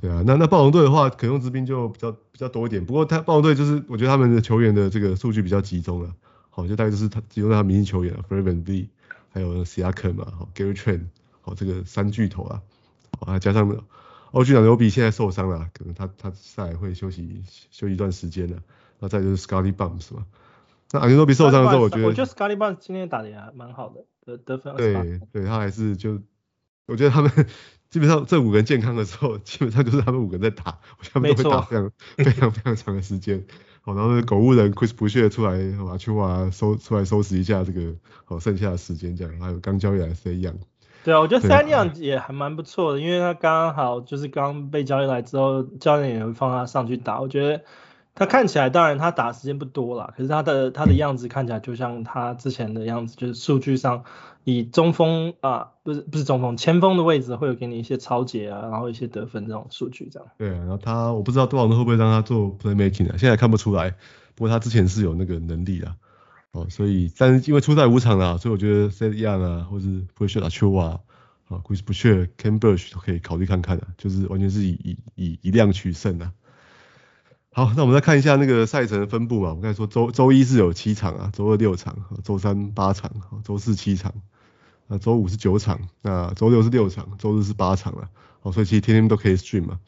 [0.01, 2.83] 对啊，那那暴龙队的话，可用之兵就比较比较多一点。
[2.87, 6.15] 不过他暴龙队就是，我觉得他们的球员的这个数据比较集中了。
[6.49, 8.89] 好，就大概就是他集中在他明星球员啊，Fred VanVleet
[9.29, 11.03] 还有 Siakam 嘛，好，Gary Trent，
[11.43, 12.63] 好，这个三巨头啊，
[13.21, 13.69] 好，还加上
[14.33, 18.57] OG 阿牛比现在受伤了，可能他他赛会休息休息一段时间了。
[19.01, 20.25] 那再就是 Scottie Barnes 是吧？
[20.93, 24.77] 那阿牛比受伤的时候，我觉得我觉得 Scottie Barnes 今天打的也还蛮好的，得得分。
[24.77, 26.23] 对对，他还是就
[26.87, 27.31] 我觉得他们。
[27.91, 30.79] 基本上这五个人健康的时候， 基本上就是他们五个人在打，
[31.13, 33.45] 他们都会打非常 非常非常长的时间。
[33.83, 40.57] 好，然后狗物人 Chris Boucher 出来，把球啊收出来收拾一下这个好剩下的时间这样，还有刚交易来 Trae Young。
[41.03, 47.21] 对啊，我觉得 Trae Young 也还蛮不错的，因为他刚刚好就是刚被交易来之后，教练也会放他上去打。
[47.21, 47.65] 我觉得
[48.15, 54.05] 他看起来当然他打时间不多啦，可是他的他的样子看起来就像他之前的样子，就是数据上
[54.45, 60.29] 以中锋啊，不是不是中锋，前锋的位置会有给你一些抄截啊，然后一些得分这种数据这样。
[60.37, 63.91] 对，然后他我不知道多少人会不会让他做 playmaking 啊，现在看不出来，
[64.35, 65.95] 不过他之前是有那个能力的。
[66.53, 71.01] 哦，所以但是因为出赛五场啦，所以我觉得 Seth Young 啊，或是 Precious Achiuwa 啊，
[71.49, 76.33] 啊 Chris Boucher、Khem Birch 都可以考虑看看的，就是完全是以以以以量取胜的。
[77.53, 79.49] 好，那我们再看一下那个赛程的分布嘛。
[79.51, 83.11] 我刚才说周周一是有七场啊，周二六场，周三八场，
[83.45, 84.15] 周四七场，
[84.87, 88.09] 那周五是九场，那周六是六场，周日是八场了。
[88.43, 89.81] 哦，所以其实天天都可以 stream 嘛。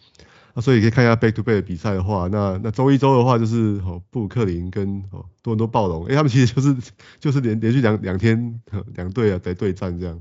[0.54, 6.76] 那所以可以看一下 back to back 的比赛的话，那那周一周的话就是哦布鲁克林跟哦多伦多暴龙，哎他们其实就是
[7.20, 8.60] 就是连连续两两天
[8.94, 10.20] 两队啊在对战这样。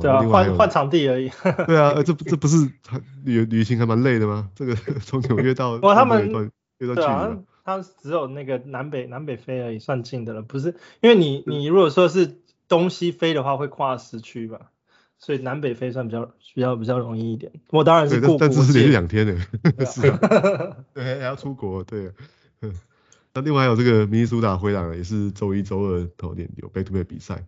[0.00, 1.30] 对啊，换换场地而已。
[1.66, 2.68] 对啊， 这这不是
[3.24, 4.50] 旅旅行还蛮累的吗？
[4.56, 4.74] 这个
[5.06, 6.50] 从纽约到哇他们。
[6.86, 10.42] 对啊，他只有那个南北南北飞而已，算近的了。
[10.42, 14.70] 不是，因为你你如果说是东西飞的话，会跨时区吧，
[15.18, 17.52] 所以南北飞算比较比较比较容易一点。
[17.70, 19.36] 我当然是过国，但只是连续两天的，
[19.86, 22.12] 是啊，对，还要出国，对。
[23.34, 27.44] 那另外还有这个明尼苏达灰狼也是周一周二头点有 back to back 比赛。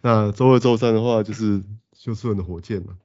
[0.00, 1.62] 那周二周三的话就是
[1.94, 2.96] 休斯顿的火箭嘛。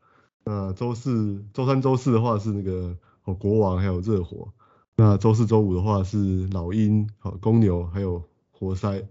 [0.44, 4.52] 那周四周三周四的话是那个哦国王还有热火。
[5.00, 9.08] 那周四、周五的话是老鹰、好公牛，还有活塞。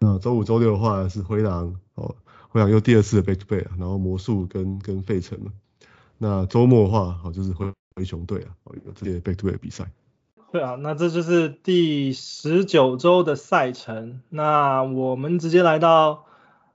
[0.00, 2.16] 那周五、周六的话是灰狼，哦，
[2.48, 5.52] 灰狼又第二次的 back to back，然后魔术跟跟费城嘛。
[6.18, 8.50] 那周末的话，好就是灰灰熊队啊，
[8.84, 9.88] 有这些 back to back 比赛。
[10.50, 14.20] 对啊，那这就是第十九周的赛程。
[14.30, 16.24] 那我们直接来到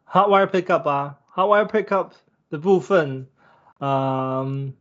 [0.06, 2.12] hot wire pickup 啊，hot wire pickup
[2.49, 3.28] 的部分，
[3.80, 4.73] 嗯。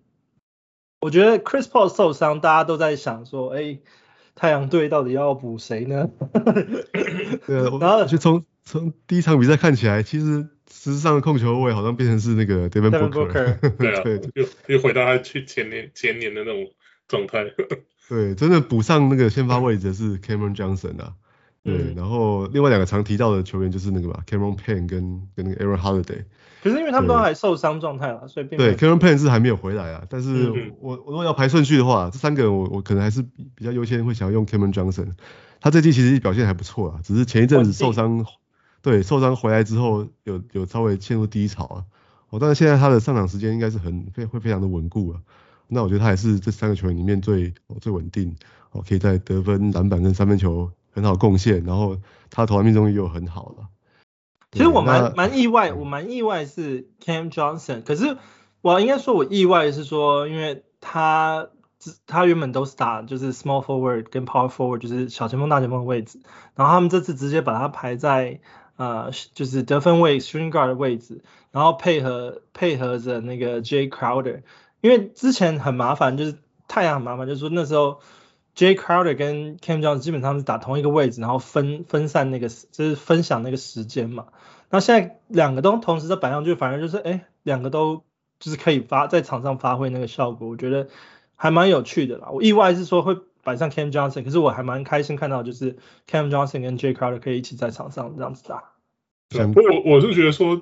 [1.02, 3.78] 我觉得 Chris Paul 受伤，大家都在想说，哎，
[4.36, 6.08] 太阳队到底要补谁呢？
[7.44, 16.70] 对啊，然后就从从第一场比赛看起来，其实实际上的控球位好像变成是那个 Devin Booker， 对啊，又又回到他去前年前年的那种
[17.08, 17.52] 状态。
[18.08, 21.14] 对，真的补上那个先发位置的是 Cameron Johnson 啊。
[21.64, 26.24] 对，嗯、然后另外两个常提到的球员就是那个吧，Cameron Payne 跟跟那个 Aaron Holiday。
[26.62, 30.04] 可是因为他们都还受伤状态了，所以并对 Cameron Payne 是还没有回来啊。
[30.08, 33.20] 但是我我如果要排顺序的话，这三个人我我可能还是
[33.54, 35.10] 比较优先会想要用 Cameron Johnson。
[35.60, 38.24] 他这季其实表现还不错啊，只是前一阵子受伤，
[38.80, 41.84] 对受伤回来之后有有稍微陷入低潮啊。
[42.30, 45.20] 哦，但是现在他的上场时间应该是很非会非常的稳固啊。
[45.66, 48.36] 那我觉得他还是这三个球员里面最最稳定，
[48.70, 50.70] 哦，可以在得分、篮板跟三分球。
[50.94, 51.96] 很好贡献，然后
[52.28, 53.66] 他投篮命中率又很好了。
[54.52, 58.18] 其实我蛮蛮意外，我蛮意外是 Cam Johnson，可是
[58.60, 61.48] 我应该说我意外是说，因为他
[62.06, 66.20] 他原本都是打就是 small forward 跟 power forward，就是小前锋大前锋的位置，
[66.54, 68.40] 然后他们这次直接把他排在
[68.76, 74.42] 呃就是得分位 shooting guard 的位置，然后配合配合着那个 Jay Crowder，
[74.82, 76.36] 因为之前很麻烦，就是
[76.68, 78.00] 太阳很麻烦，就是说那时候。
[78.54, 84.26] Jay Crowder 跟 Cam Johnson 基本上是打同一个位置，然后分分散那个就是分享那个时间嘛。
[84.68, 88.04] 那现在两个都同时在板上，就反正就是哎，两个都
[88.38, 90.88] 就是可以发在场上发挥那个效果，我觉得
[91.34, 92.28] 还蛮有趣的啦。
[92.30, 98.64] 我意外是说会摆上 Cam Johnson，可是我还蛮开心看到就是 Cam Johnson 跟 Jay Crowder 可以一起在场上这样子打。
[99.30, 100.60] 对，不过我是觉得说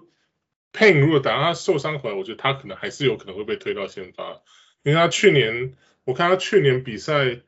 [0.72, 4.42] Payne 如果打他受伤回来，我觉得他可能还是有可能会被推到先发，
[4.84, 5.74] 因为他去年
[6.04, 7.40] 我看他去年比赛。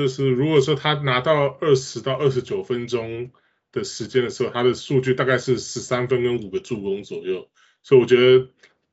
[0.00, 3.30] 就是如果说他拿到二十到二十九分钟
[3.72, 7.48] 的时间的时候，他的数据大概是十三分跟五个助攻左右，
[7.82, 8.48] 所以我觉得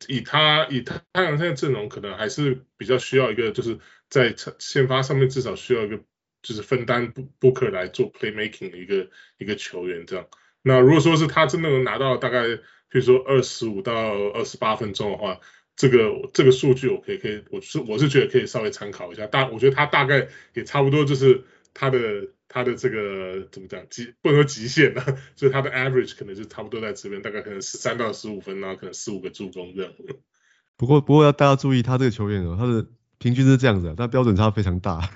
[0.08, 6.00] 以他以他太阳现在阵容，可能还是比较需要一个，就是在先发上面至少需要一个，
[6.42, 10.28] 就是分担 Booker 来做 playmaking 的一个一个球员这样。
[10.64, 12.48] 那如果说是他真的能拿到大概，
[12.90, 15.40] 比如说二十五到二十八分钟的话，
[15.82, 25.04] 这个这个数据我可以可以，我是我是觉得可以稍微参考一下，大我觉得他大概也差不多就是他的他的这个怎么讲极不能说极限啊，
[25.36, 29.92] 就是他的 average 可能就差不多在这边，大概可能十三到十五分，然后可能四五个助攻这样。
[30.78, 32.86] 不过不过要大家注意他这个球员哦，他的
[33.18, 35.10] 平均是这样子啊，他标准差非常大，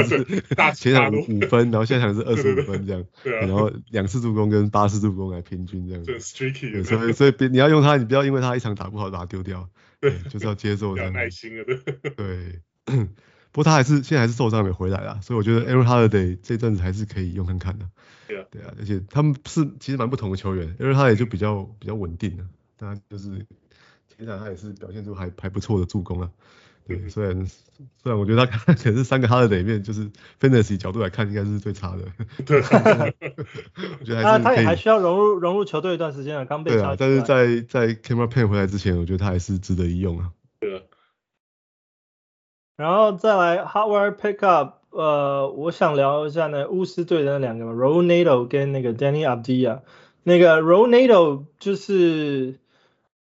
[0.74, 6.02] 前场五分，然后现场是二十五分这样，对啊、然后两次助攻跟八次助攻来平均这样。
[6.06, 9.68] 所以所以你要用他，你不要因为他一场打不好把他丢掉。
[10.00, 11.12] 对， 就是要接受这样。
[11.12, 11.82] 耐心了，对。
[12.16, 12.60] 对，
[13.52, 17.88] 不过他还是现在还是受伤没回来啦，所以我觉得 Aaron Holiday 这阵子还是可以用看看的。
[18.26, 22.44] 对啊，对啊，而且他们是其实蛮不同的球员，Aaron Holiday 就比较比较稳定的，
[22.76, 23.44] 当然就是
[24.16, 26.30] 前场他也是表现出还还不错的助攻啊。
[26.86, 32.02] 对，虽然虽然我觉得他 可能是三个 Holiday 里面，就是 Fantasy 角度来看，应该是最差的。
[32.44, 32.60] 对，
[34.00, 40.32] 我觉得还是他也还需要融入融入球队一段时间啊，刚被对啊，但是在在 Cameron Payne 回来之前，我觉得他还是值得一用啊。
[40.58, 40.86] 对。
[42.76, 49.82] 然后再来 Hardware Pickup，呃，我想聊一下呢，巫师队的那两个嘛 Neto 跟那个 Danny Avdija。
[50.22, 52.58] 那个 Neto 就是，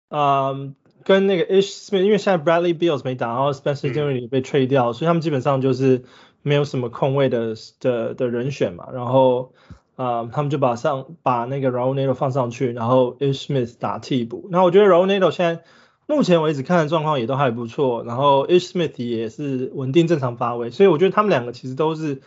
[0.09, 0.73] 啊、呃，
[1.07, 6.03] 跟那个 Ish Smith，因为现在 Bradley Beals 没打，然后 Spencer Dinwiddie 被 trade 掉，所以他们基本上就是
[6.41, 8.89] 没有什么空位的的的人选嘛。
[8.91, 9.53] 然后，
[9.95, 14.49] 啊、呃，他们就把上把那个 Neto 放上去，然后 Ish Smith 打替补。
[14.51, 15.63] 那我觉得 Neto 现在。
[16.09, 22.21] 目前为止看的状况也都还不错，然后 Ish Smith 也是稳定正常发挥，所以我觉得他们两个其实都是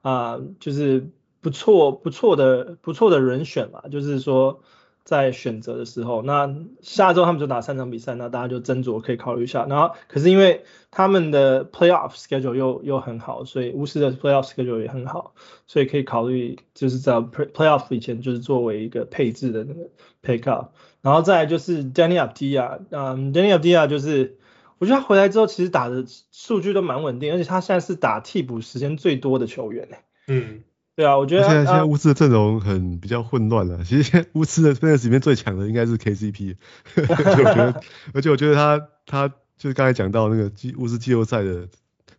[0.00, 1.10] 啊、呃，就是
[1.42, 4.62] 不错不错的不错的人选嘛，就是说
[5.08, 9.64] 在选择的时候，那下周他们就打三场比赛，那大家就斟酌可以考虑一下。
[9.64, 15.32] 然后可是因为他们的 Playoff schedule 又又很好，所以巫师的 Playoff schedule 也很好，
[15.66, 19.88] 所以可以考虑就是在 Playoff 以前就是作为一个配置的那个
[20.22, 20.74] Pick up。
[21.00, 24.36] 然后再就是 Danny a p d i a 嗯，Danny Avdija 就是，
[24.76, 30.04] 我觉得他回来之后其实打的数据都蛮稳定，而且他现在是打替补时间最多的球员哎。
[30.26, 30.64] 嗯，
[30.98, 36.56] 对啊，我觉得现在现在巫师的阵容很比较混乱了，其实现在巫师的 fans 里面最强的应该是 KCP，
[36.96, 37.80] 而且我觉得，
[38.14, 41.68] 而且我觉得他他就是刚才讲到那个季巫师季后赛的。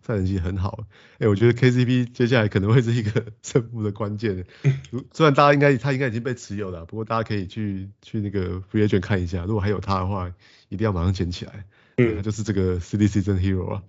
[0.02, 4.44] 赛程其实很好，哎、欸，我觉得 KCP 接下来可能会是一个 胜负的关键。
[5.14, 10.32] 虽然大家应该他应该已经被持有了，不过大家可以去去那个 Free Agent 看一下，如果还有他的话，
[10.70, 11.64] 一定要马上捡起来。
[11.98, 13.84] 嗯，他就是这个 City Season Hero 啊。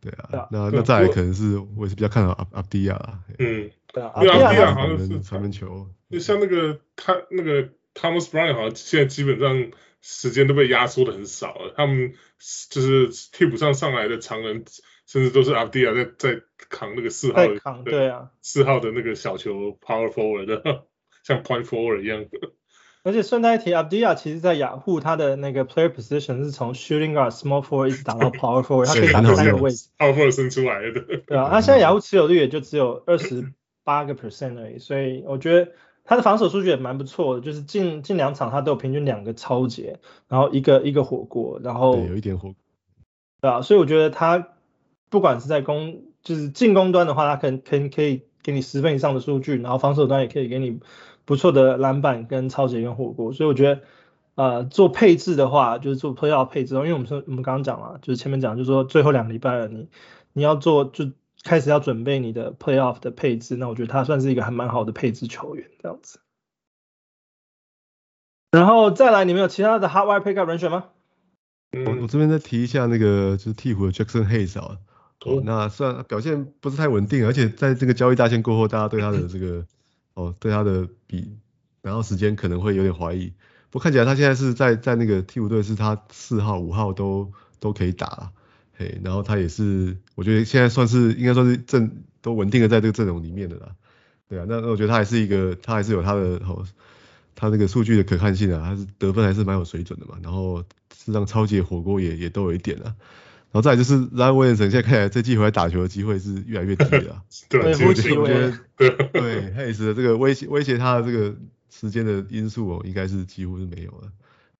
[0.00, 3.20] 对啊，那那再来可能是我也是比较看好 Avdija 啊。
[3.38, 5.88] 嗯，对啊，Avdija 好像是传门球。
[6.10, 12.14] 就像那个他那个 Thomas Bryant 好像现在基本上时间都被压缩的很少了，他们
[12.70, 14.64] 就是替补上上来的常人。
[15.04, 20.84] 甚至都是 Avdija 在在扛那个四号的，对啊，四号的那个小球 power forward 的，
[21.22, 22.24] 像 point forward 一样。
[23.02, 29.88] 而且顺带一提，Avdija 其实在雅虎他的那个 player position 是从 shooting guard、small forward 一直打到 power forward，他可以打三个位置。
[29.98, 31.02] power forward 生出来的。
[31.26, 33.52] 对啊，他现在雅虎持有率也就只有二十
[33.84, 35.72] 八个 percent 而已，所以我觉得
[36.04, 42.54] 他的防守数据也蛮不错的，就是近近两场他都有平均两个超节，然后一个一个火锅，然后有一点火。
[43.40, 44.48] 对啊，所以我觉得他。
[45.10, 50.80] 不管是在攻，就是进攻端的话，他可能可以可以给你十分以上的数据，然后防守端也可以给你
[51.26, 53.80] 不错的篮板跟超节跟火锅，所以我觉得，
[54.36, 59.86] 呃，做配置的话，就是做 playoff 配置，因为我们说我们刚刚讲了，就是前面讲，就是说最后两个礼拜了，你
[60.32, 61.10] 你要做就
[61.42, 66.20] 开始要准备你的 playoff 的配置，那我觉得他算是一个还蛮好的配置球员这样子。
[68.50, 70.88] 然后再来，你们有其他的 hardwire pickup 人选吗？
[71.72, 74.78] 我我这边再提一下那个就是鹈鹕的 Jackson Hayes 啊。
[75.24, 79.64] 哦，那虽然表现不是太稳定，而且在这个交易大限过后，大家对他的这个
[80.14, 81.38] 哦，对他的比
[81.80, 83.32] 然后时间可能会有点怀疑。
[83.70, 88.32] 不过看起来他现在是在在那个替补队，是他四号、五号都都可以打了，
[88.82, 93.68] 嘿，然后他也是，我觉得现在算是应该算是阵都稳定的在这个阵容里面的啦。
[94.28, 96.66] 对啊，那那我觉得他还是一个，他还是有他的哦，
[97.36, 102.96] 他那个数据的可看性啊，他是得分还是蛮有水准的嘛，然后事实上抄截火锅也也都有一点啊。
[103.52, 107.22] 然后再来就是 Zion Williamson 现在看起来这季回来打球的机会是越来越低了。
[107.50, 111.36] 对，我觉得 对对 Hayes 的这个威胁威胁他的这个
[111.70, 114.10] 时间的因素哦，应该是几乎是没有了。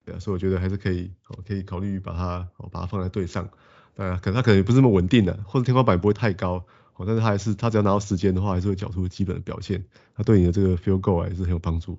[0.04, 3.48] 对啊，所以我觉得还是可以哦，可以考虑把他哦把他放在队上。
[3.94, 6.64] 当然，可能他可能也不是那么稳定的，或者天花板不会太高
[6.96, 9.84] 哦，但是他还是他只要拿到时间的话，还是会缴出基本的表现。
[10.14, 11.98] 他对你的这个 field goal 还是很有帮助。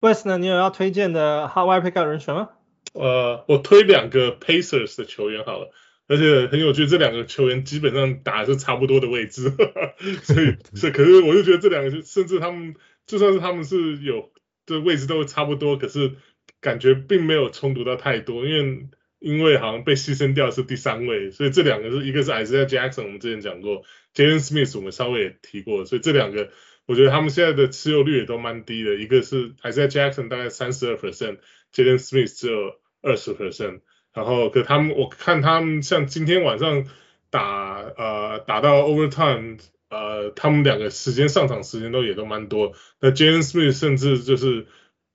[0.00, 2.50] Wes 呢，你有要推荐的 hardwire pickup 人选吗？
[2.92, 5.72] 呃，我推两个 Pacers 的球员好了，
[6.06, 9.50] 而且很有趣，这两个球员基本上打的是差不多的位置，
[10.22, 12.76] 所以是，可是我就觉得这两个，甚至他们
[13.06, 14.30] 就算是他们是有
[14.66, 16.16] 的位置都差不多，可是
[16.60, 18.88] 感觉并没有冲突到太多，因为
[19.18, 23.82] 因为好像被牺牲掉是第三位，所以这两个是一个是 Isaiah Jackson，我们之前讲过
[24.14, 26.50] ，Jalen Smith 我们稍微也提过，所以这两个
[26.86, 33.80] 我觉得他们现在的持有率也都蛮低的，一个是 Isaiah Jackson 大概三十二 percent，Jalen Smith 只有二十 percent，
[34.12, 36.86] 然后可他们我看他们像今天晚上
[37.30, 39.58] 打呃打到 overtime，
[39.88, 44.66] 呃他们两个时间上场时间都也都蛮多，那 Jalen Smith 甚至就是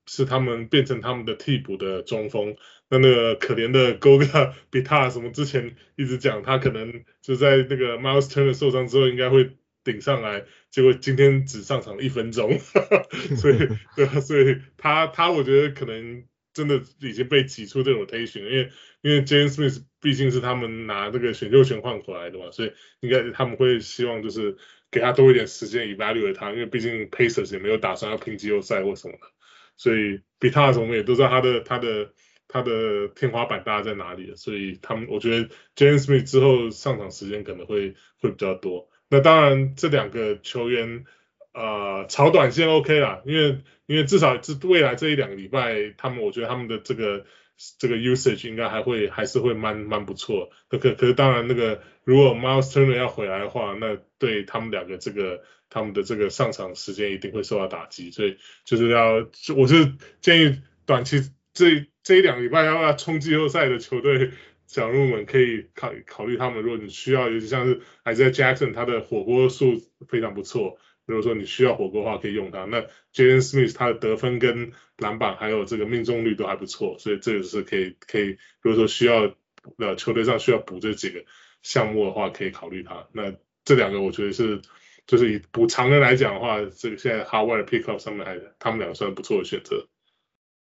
[0.06, 2.56] 是他们变成他们的替补的中锋，
[2.92, 12.58] 那那个可怜的 Goga Bitadze 什么之前一直讲他可能就在那个 Miles Turner 受伤之后应该会顶上来，结果今天只上场了一分钟，
[13.36, 13.56] 所以
[13.96, 16.24] 对，所以他他我觉得可能。
[16.54, 18.70] 真的已经被挤出这种 rotation，因为
[19.00, 24.54] 因为 James Smith 毕竟是他们拿这个选秀权换回来的嘛，所以应该他们会希望就是
[24.90, 29.20] 给他多一点时间 evaluate 他，因为毕竟 Pacers 也没有打算要拼季后赛或什么的，
[29.78, 32.12] 所以 Bitas 我们也都知道他的他的
[32.52, 38.88] 他的天花板大概在哪里，所以他们我觉得 Jalen Smith 之后上场时间可能会会比较多。
[39.08, 41.04] 那当然这两个球员。
[41.54, 47.26] 呃，炒短线 OK 啦，因为因为至少这未来这一两个礼拜，他们我觉得他们的这个
[47.78, 50.48] 这个 usage 应该还会还是会蛮蛮不错。
[50.70, 59.92] 可可可是当然那个如果 Miles Turner 要回来的话，那对他们两个这个他们的这个上场时间一定会受到打击，所以就是要我是
[60.22, 61.20] 建议短期
[61.52, 64.32] 这这一两个礼拜要不要冲季后赛的球队
[64.66, 70.78] 想入门可以考考虑他们，如果你需要，尤其像是 Isaiah Jackson 他的火锅数非常不错。
[71.04, 72.64] 如果说你需要火锅的话，可以用它。
[72.64, 72.82] 那
[73.12, 78.38] Jalen Smith 他的得分跟篮板还有这个命中率都还不错，所以这个是可以可以。
[78.60, 79.34] 如果说需要
[79.78, 81.24] 呃球队上需要补这几个
[81.60, 83.08] 项目的话，可以考虑他。
[83.12, 83.34] 那
[83.64, 84.62] 这两个我觉得是
[85.06, 89.88] 就是以补长人来讲的话，这个现在 Howard Pickup 上面还他们两个算不错的选择。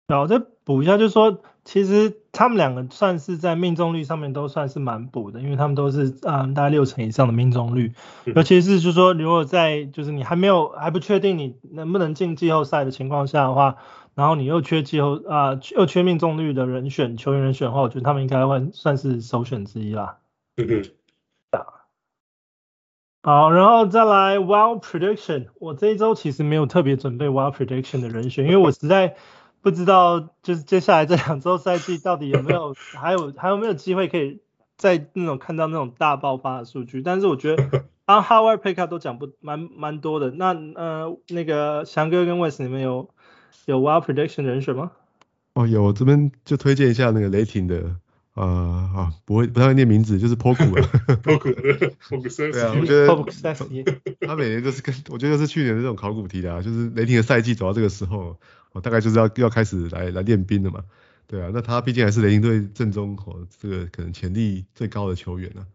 [0.06, 7.94] 然后再补一下，就是说，其实他们两个算是在命中率上面都算是蛮补的，因为他们都是嗯大概六成以上的命中率，
[8.26, 13.78] 尤其是就是说，如果在就是你还没有还不确定你能不能进季后赛的情况下的话，
[14.14, 20.18] 然后你又缺季后啊、呃、又缺命中率的人选球员人选的话，我觉得他们应该会算是首选之一啦。
[20.58, 20.84] 嗯嗯。
[23.24, 29.16] 好，然后再来 Wild Prediction，我这一周其实没有特别准备 Wild Prediction 的人选，因为我实在。
[29.64, 34.42] 不知道就是接下来这两周赛季到底有没有还有还有没有机会可以
[34.78, 37.02] 在那种看到那种大爆发的数据？
[37.02, 40.32] 但是我觉得 刚 Howard Pickup 都讲不蛮蛮多的。
[40.32, 43.10] 那呃那个翔哥跟 Wes 你们有
[43.66, 44.92] 有 Wild Prediction 人选吗？
[45.54, 47.96] 哦有，我这边就推荐一下那个雷霆的
[48.34, 48.44] 呃
[48.94, 50.82] 啊不会不太会念名字，就是 Poku 了。
[51.24, 51.56] Poku
[52.10, 53.08] Poku 对啊，我觉得
[54.28, 58.36] 他每年都是跟我觉得是去年的这种考古题的啊，就是雷霆的赛季走到这个时候。
[58.74, 60.84] 哦，大概就是要要开始来来练兵了嘛，
[61.28, 65.66] 对啊，那他毕竟还是雷霆队正中哦，这个可能潜力最高的球员啊，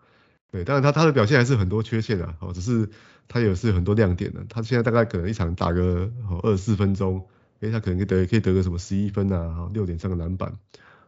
[0.50, 2.88] 对，当然他他的表现还是很多缺陷啊，哦，只是
[3.28, 7.24] 他也是很多亮点的，他现在大概可能一场打个哦二十四分钟，
[7.60, 10.58] 诶，他可能可以得可以得个什么十一分啊，六点三个篮板，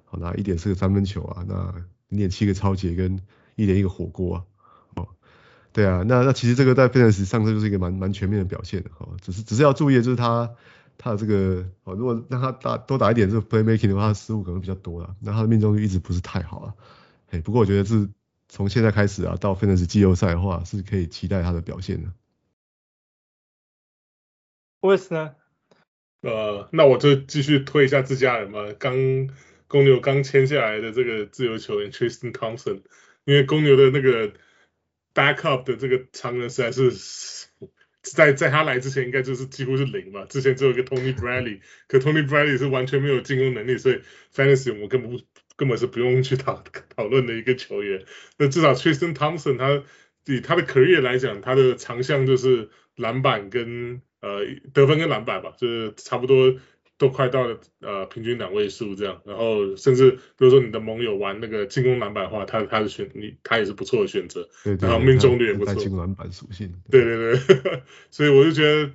[0.04, 1.74] 好，那一点四个三分球啊，那
[2.08, 3.20] 零点七个抄截跟
[3.56, 4.44] 一点一个火锅啊，
[4.94, 5.08] 哦，
[5.72, 10.50] 对啊，那那其实这个在 Fantasy 上这就是一个蛮蛮全面的表现的，哦，只是只是要注意的就是他。
[11.02, 15.16] 他的这个哦，如果让他打多打一点这个 playmaking 的话，他失误可能比较多了。
[15.18, 16.74] 那他的命中率一直不是太好啊。
[17.30, 18.06] 哎，不过我觉得是
[18.50, 22.12] 从现在开始啊，到 Fantasy 季后赛的话，是可以期待他的表现的。
[24.80, 25.34] 为什么？
[26.20, 28.70] 呃，那我就继续推一下自家人嘛。
[28.78, 28.94] 刚
[29.68, 32.82] 公牛刚签下来的这个自由球员 Tristan Thompson，
[33.24, 34.34] 因为公牛的那个
[35.14, 37.48] backup 的这个长人实在是。
[38.02, 40.24] 在在他来之前，应该就是几乎是零嘛。
[40.24, 44.00] 之前只有一个 Tony Bradley，可 Tony Bradley 是完全没有进攻能力，所以
[44.34, 45.20] Fantasy 我们根本
[45.56, 46.62] 根本是不用去讨
[46.96, 48.04] 讨论的一个球员。
[48.38, 49.82] 那至少 Tristan Thompson 他
[50.26, 54.40] 以他的 career 来讲，他的长项就是篮板跟呃
[54.72, 56.56] 得分跟篮板吧，就是差不多。
[57.00, 67.82] 都快到了呃平均两位数这样，然后甚至比如说你的盟友玩那个进攻篮板的话，他他的选你他也是不错的选择，对对对，然后命中率也不错，进攻篮板属性，对对对，
[68.12, 68.90] 所以我就觉得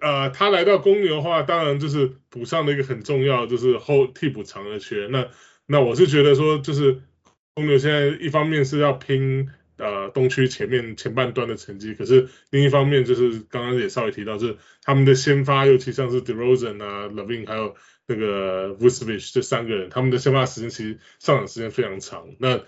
[0.00, 5.28] 呃他来到公牛的话，当然就是补上了一个很重要就是后替补长的缺，那
[5.66, 7.02] 那我是觉得说就是
[7.54, 9.48] 公牛现在一方面是要拼。
[9.82, 17.74] 呃，东区前面前半段的成绩，可是另一方面就是刚刚也稍微提到，是他们的先发，尤其像是 DeRozan 啊、Levine，还有
[18.06, 22.28] 那个 Vucevic 这三个人，他们的先发时间其实上场时间非常长。
[22.38, 22.60] 那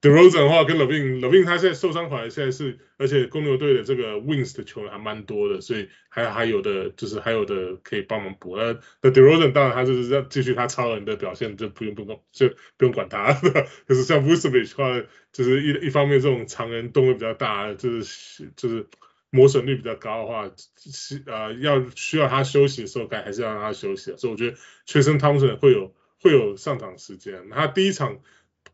[0.00, 8.56] DeRozan 的话跟 Lavin，Lavin 他现在受伤回来，现在是，而且公牛队的这个 Wings 的球员还蛮多的，所以还还有的就是还有的可以帮忙补。
[8.56, 12.48] 那那 DeRozan 当然他就是要继续他超人的表现，就不用不用就
[12.78, 13.34] 不用管他。
[13.86, 18.86] 可是像 Vucevic 的话，就是一一方面这种长人动作比较大，就是就是
[19.28, 24.16] 磨损率比较高的话，是呃要需要他休息的时候，该还是要让他休息。
[24.16, 27.50] 所以我觉得 Tristan Thompson 会有会有上场时间。
[27.50, 28.20] 他第一场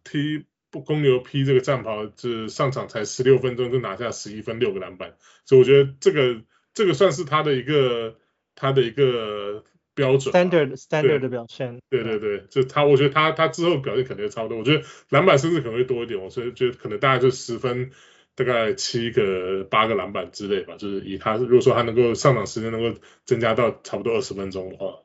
[0.05, 0.45] 踢。
[0.71, 5.15] 公牛披这个战袍，就是上场才十六分钟就拿下十一分六个篮板，
[5.45, 6.43] 所以我觉得这个
[6.75, 8.17] 这个算是他的一个
[8.55, 9.65] 他的一个
[9.95, 11.79] 标准，standard standard 的表现。
[11.89, 14.59] 对对对，就他，我觉得他他之后表现肯定差不多。
[14.59, 17.93] 我觉得篮板甚至可能会多一点，我所以觉得可能大概就十分，
[18.35, 20.77] 大概七个八个篮板之类吧。
[20.77, 24.99] 就是以他如果说他能够上场时间能够增加到差不多二十分钟的话。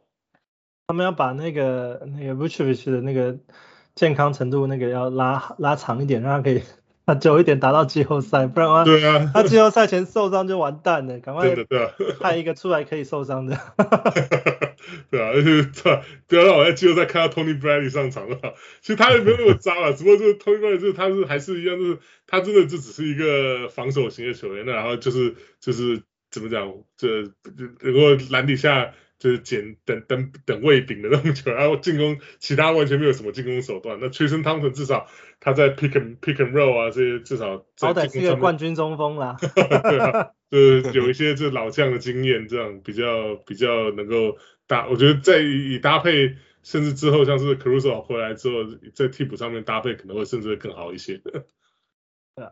[0.87, 3.37] 他们要把那个那个 Vucevic 的那个
[3.95, 6.61] 健康程度那个要拉拉长一点，让他可以。
[7.03, 13.57] 他久一点打到季后赛，不然的话，对啊，他季后赛前受伤就完蛋了，赶快对啊， 派一个出来可以受伤的。
[15.09, 15.63] 对啊，就是
[16.27, 18.37] 不要让我在季后赛看到 Tony Bradley 上场了。
[18.81, 27.23] 其实他也没有那么渣了，只不过就是 Tony Bradley 就是他是还是一样，就是他真的就只是一个防守型的球员，那然后就是就是怎么讲，这
[27.79, 28.93] 如果篮底下。
[29.21, 33.99] 就是捡等等等位饼的那种球，然后进攻其他完全没有什么进攻手段。
[34.01, 35.07] 那 Tristan Thompson 至少
[35.39, 39.37] 他在 pick and pick and roll 啊这些至少好歹是个冠军中锋啦。
[39.53, 44.87] 对啊，就是有一些这老将的经验，这样比较比较能够搭。
[44.87, 51.21] 我觉得在以搭配，甚至之后像是 Caruso 回来之后，在替补上面搭配可能会甚至会更好一些。
[52.35, 52.51] 对啊。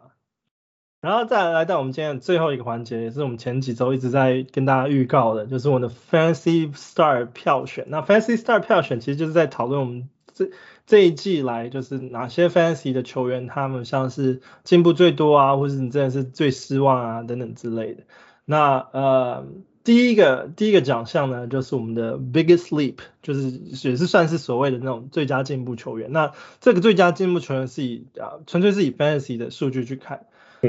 [1.01, 7.85] 然后再来到我们今天的最后一个环节，也是我们前几周一直在跟大家预告的，就是我们的 Fancy Star 票选。
[7.87, 10.49] 那 Fancy Star 票选其实就是在讨论我们这
[10.85, 18.03] 这一季来就是哪些 Fancy 的球员，他们像是进步最多啊，或是你真的是最失望啊等等之类的。
[18.43, 19.47] 那呃
[19.85, 23.49] 第一个第一个奖项呢，就是我们的 Biggest Leap，就是
[23.89, 26.11] 也是算是所谓的那种最佳进步球员。
[26.11, 30.25] 那这个最佳进步球员是以啊纯粹是以 Fancy 的数据去看。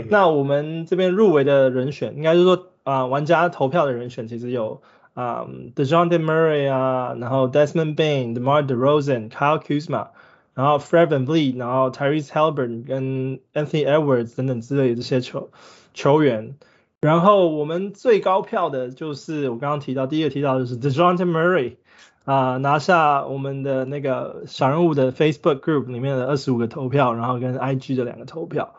[0.09, 4.81] 那我们这边入围的人选，应该就是说啊、玩家投票的人选其实有
[5.15, 10.09] 啊、呃、，Dejounte Murray 啊，然后 Desmond Bane、DeMar DeRozan、Kyle Kuzma，
[10.55, 15.51] 然后 Fred VanVleet，然后 Tyrese Haliburton 跟 Anthony Edwards 等等之类的这些球
[15.95, 16.57] 球员。
[17.01, 21.77] 然后我们最高票的就是我刚刚提到第一个提到的就是 Dejounte Murray
[22.25, 28.75] 啊、拿下我们的那个小人物的 Facebook Group 里面的二十五个投票，然后跟 IG 的两个投票。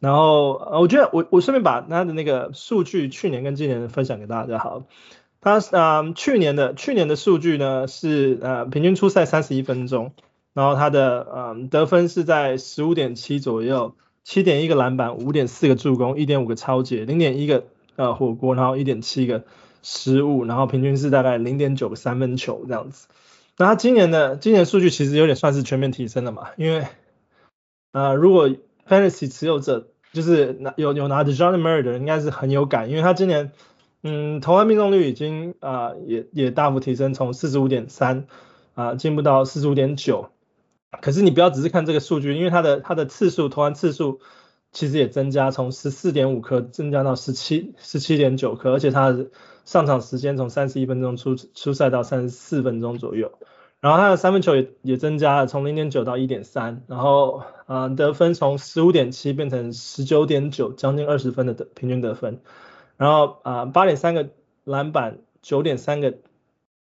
[0.00, 4.84] 然后，呃，我觉得我我顺便把他的那个数据，去年跟今年分享给大家好。
[5.42, 10.12] 他啊、呃，去年的去年的数据呢是呃平均出赛三十一分钟，
[10.54, 13.94] 然后他的呃得分是在十五点七左右，
[14.24, 17.64] 七点一个篮板，五点四个助攻，一点五个抄截，零点一个
[17.96, 19.44] 呃火锅，然后一点七个
[19.82, 23.06] 失误，然后平均是大概零点九个三分球这样子。
[23.58, 26.86] 那他今年的今年数据其实有点算是全面提升了嘛，因为
[27.92, 28.50] 呃如果
[28.90, 33.52] Fantasy 持有者就是拿有有拿 d e j o h n Murray 的人应该是很有感，因为他今年
[34.02, 38.26] 嗯投篮命中率已经啊、也也大幅提升，从四十五点三
[38.74, 40.30] 啊进步到四十五点九。
[41.00, 44.18] 可是你不要只是看这个数据，因为他的他的次数投篮次数
[44.72, 49.28] 其实也增加，从十四点五颗增加到十七十七点九颗，而且他的
[49.64, 53.30] 上场时间从三十一分钟出出赛到三十四分钟左右。
[53.80, 62.40] 然后他的三分球也也增加了，从零点九到一点三，然后啊、得分从十五点七变成十九点九，将近二十分的得平均得分，
[62.98, 64.28] 然后啊八点三个
[64.64, 66.18] 篮板，九点三个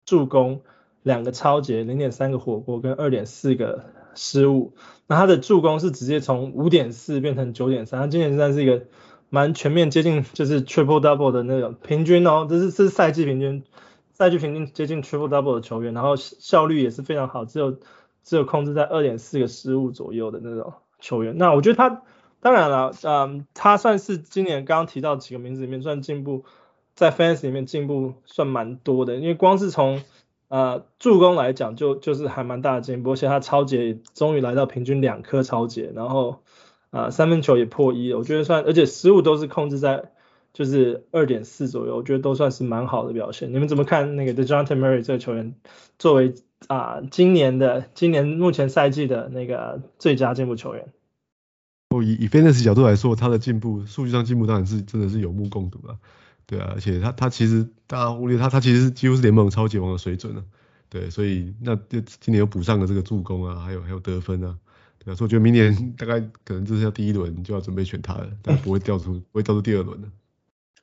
[0.06, 0.62] 助攻，
[1.02, 4.74] 两个抄截，零点三个火锅跟二点四个失误，
[5.08, 8.84] 那他的助攻是直接从五点四变成九点三，他今年算是一个
[9.30, 13.64] 蛮全面接近就是 triple double 的那种平均哦，这是这是赛季平均。
[14.20, 17.80] 赛季平均接近 triple double 的球员，然后效率也是非常好，只有
[18.22, 21.38] 只有控制在二点四个失误左右的那种球员。
[21.38, 22.02] 那我觉得他
[22.42, 26.44] 当然了，嗯，他算是今年刚刚提到几个名字里面算进步，
[26.96, 30.02] 在 fans 里面进步算蛮多的，因为光是从
[30.50, 36.42] 呃助攻来讲就就是还蛮大的进步，而且他抄截终于来到平均两颗抄截，然后、
[36.92, 40.12] 呃、三分球也破一，我觉得算，而且失误都是控制在。
[40.54, 43.54] 就是二点四左右，我觉得都算是蛮好的表现。
[43.54, 45.56] 你们怎么看那个 Dejounte Murray 这个球员
[45.98, 46.34] 作为
[46.68, 50.92] 啊、今年的今年目前赛季的那个最佳进步球员？
[51.90, 55.98] 哦，以以 Fantasy 角度来说，他的进步数据上进步当然是真的是有目共睹了。
[56.46, 60.44] 对啊，而且他他其实大家忽略他他其实几乎是联盟超级王的水准了。
[60.90, 64.58] 对，所以那就今年有补上了这个助攻啊，还有还有得分啊。
[65.04, 70.10] 对啊，所以我觉得明年大概可能就是要第一轮就要准备选他了，但不会掉出不会掉出第二轮的。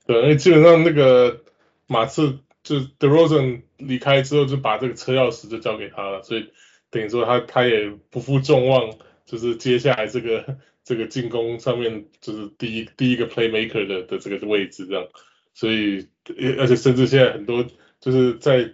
[0.07, 1.43] 对，因为基本上那个
[1.87, 6.51] 马刺就 DeRozan 离开之后，就把这个车钥匙就交给他了，所以
[6.91, 15.09] 等于说他他也不负众望，就是接下来这个这个进攻上面就是第一第一个 playmaker 的的这个位置这样，
[15.55, 16.09] 所以
[16.59, 17.67] 而且甚至现在很多
[18.01, 18.73] 就是在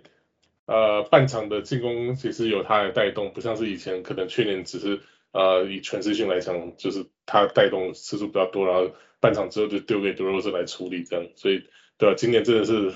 [0.67, 5.01] 呃半场的进攻其实有他的带动，不像是以前可能去年只是
[5.33, 8.95] 呃以全世性来讲，就是他带动次数比较多，然后。
[9.23, 11.63] 半场之后就丢给德罗赞来处理这样，所以
[11.97, 12.15] 对吧？
[12.19, 12.93] 今年真的是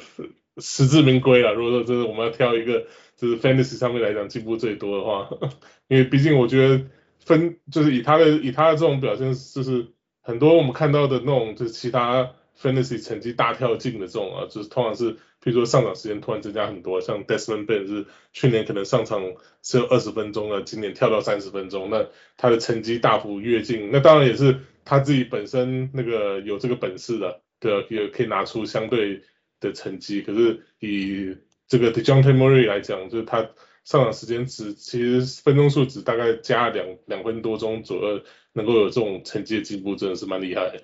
[0.56, 1.54] 实至名归了。
[1.54, 2.84] 如果说真的我们要挑一个，
[3.16, 5.30] 就是 fantasy 上面来讲进步最多的话，
[5.86, 6.84] 因为毕竟我觉得
[7.20, 9.86] 分就是以他的以他的这种表现，就是
[10.20, 19.22] 很多我们看到的那种就是其他 fantasy 成绩大跳进的这种啊，就是通常是比如说上场时间突然增加很多，像 Desmond Bane 是去年可能上场
[19.62, 22.04] 只有二十分钟了，今年跳到三十分钟，那
[22.36, 29.22] 他的成绩大幅跃进，那当然也是他自己本身那个有这个本事的，对，也可以拿出相对
[29.60, 30.20] 的成绩。
[30.20, 31.36] 可是以
[31.68, 33.48] 这个 Dejounte Murray 来讲，就是他
[33.84, 38.20] 上场时间只其实分钟数只大概加两两分多钟左右，
[38.52, 40.82] 能够有这种成绩的进步，真的是蛮厉害的。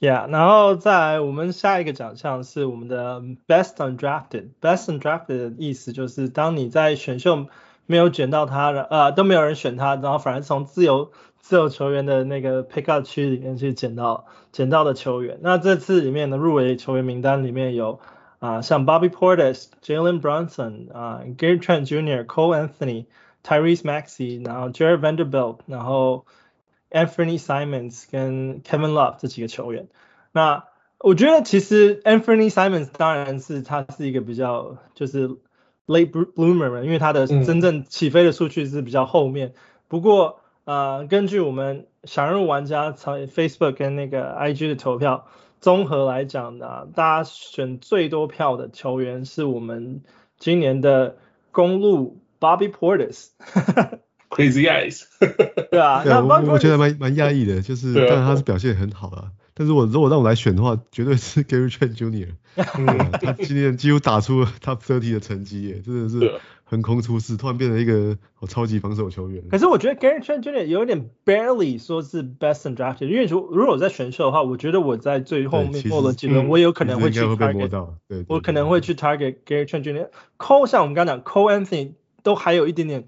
[0.00, 4.48] Yeah，然后再来我们下一个奖项是我们的 Best Undrafted。
[4.58, 7.48] Best Undrafted 的意思就是当你在选秀
[7.84, 15.38] 没有选到他的，呃，都没有人选他，然后反而从自由自由球员的那个 Pickup 区里面去捡到捡到的球员。
[15.42, 18.00] 那这次里面的入围球员名单里面有
[18.38, 23.04] 啊、像 Bobby Portis、Jalen Brunson 啊、Gary Trent Jr.、Cole Anthony、
[23.44, 26.24] Tyrese Maxey，然后 Jared Vanderbilt，然后
[26.90, 29.88] Anthony Simons 跟 Kevin Love 这几个球员，
[30.32, 30.64] 那
[30.98, 35.28] 我觉得其实 Anthony Simons 当然是他是一个比较就是
[35.86, 39.48] late bloomer，因为他的真正起飞的数据是比较后面。
[39.48, 39.54] 嗯、
[39.88, 45.26] 不过呃，根据我们想入玩家从 Facebook 跟那个 IG 的投票
[45.60, 50.02] 综合来讲呢，大家选最多票的球员是我们
[50.38, 51.16] 今年的
[51.50, 53.30] 公路 Bobby Portis。
[54.30, 55.02] Crazy eyes，
[55.70, 62.28] 对啊， 我我觉得蛮蛮讶异的，就是当然他是表现很好啊，但是我如果让我来选的话，绝对是 Gary Trent Jr.，
[63.20, 68.16] 他今年几乎打出 Top 30的成绩耶，真的是横空出世，突然变成一个
[68.46, 69.42] 超级防守球员。
[69.50, 70.64] 可是我觉得 Gary Trent Jr.
[70.66, 77.88] 有点 barely 说是 best undrafted，因为如如果我在选秀的话，我觉得我在最后面过了几轮，我有可能会去 target，
[78.28, 80.08] 我可能会去 target Gary Trent Jr.
[80.38, 83.04] Cole 像我们刚刚讲 Cole Anthony 都还有一点点。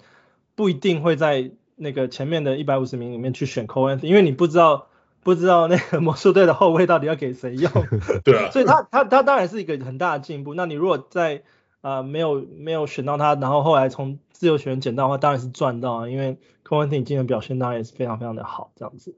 [0.63, 4.87] 不一定会在那个前面的一百五十名里面去选 Cole Anthony，因为你不知道
[5.25, 7.69] 不知道那个魔术队的后卫到底要给谁用。
[8.23, 8.49] 对啊。
[8.53, 10.55] 所以他他他当然是一个很大的进步。
[10.55, 11.43] 那你如果在
[11.81, 19.17] 啊、呃、没有没有选到他，然后后来从自由选捡到的话，当然是赚到啊，因为 Cole Anthony 今年表现当然也是非常非常的好，这样子。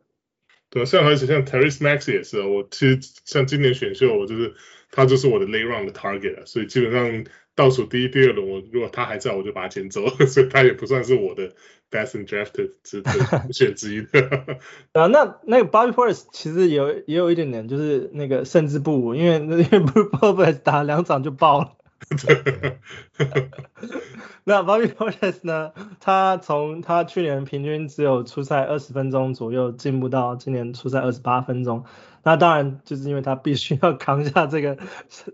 [0.71, 4.55] 对啊，像而且像 Tyrese Maxey 也是，我其实像今年选秀，我就是
[4.91, 7.27] 他就是我的 late round 的 target，所以基本上。
[7.55, 11.51] 倒数第一、第二轮，我如果他还在，我就把他捡走， 所以他也不算是我的
[11.91, 13.03] best undrafted 之
[13.53, 14.59] 选之一的。
[14.93, 21.73] 啊，那那个 Bobby Portis 其实也有也有一点点，就是那个胜之不武，因为因为 Bobby 打两场就爆了。
[24.45, 25.73] 那 Bobby Portis 呢？
[26.01, 31.85] 他从他去年平均只有出赛二十分钟左右，进步到今年出赛二十八分钟。
[32.23, 34.79] 那当然就是因为他必须要扛下这个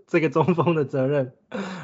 [0.07, 1.33] 这个中锋的责任。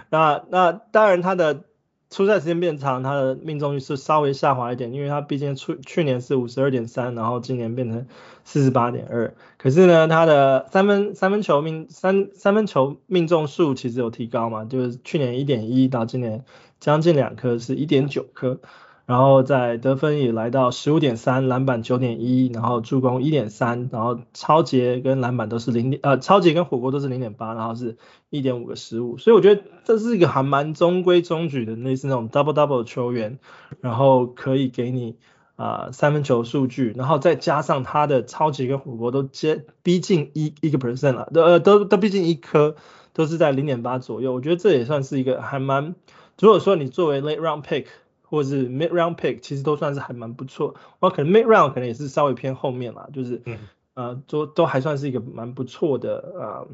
[0.09, 1.63] 那那当然他的
[2.10, 8.08] 出赛时间变长，他的命中率是稍微下滑一点，因为他毕竟去去年是五十二点三，然后今年变成
[8.45, 9.34] 四十八点二。
[9.58, 16.45] 可是呢，他的三分三分球命三三分球命中数其实有提高嘛，就是去年一点一到今年
[16.80, 18.60] 将近两颗是一点九颗。
[19.08, 27.95] 然后在得分也来到十五点三，篮板九点一，然后助攻一点三，然后抄截跟篮板都是零点，呃，抄截跟火锅都是零点八，然后是
[28.30, 33.39] 一点五个失误，所以我觉得这是一个还蛮中规中矩的类似那种 double double 的球员，
[33.80, 35.16] 然后可以给你
[35.55, 42.76] 啊、三分球数据，然后再加上他的抄截跟火锅都接逼近一一个 percent 了，都呃都都逼近一颗，
[43.14, 45.95] 都是在零点八左右，我觉得这也算是一个还蛮，
[46.41, 47.86] 如果说你作为 late round pick。
[48.30, 50.75] 或者是 mid round pick，其实都算是还蛮不错。
[50.99, 53.57] 我可能 mid round 可能也是稍微偏后面啦，就是，嗯、
[53.95, 56.67] 呃，都都还算是一个蛮不错的呃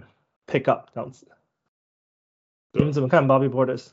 [0.48, 1.28] pick up 这样子。
[2.72, 3.90] 你们怎么看 Bobby Portis？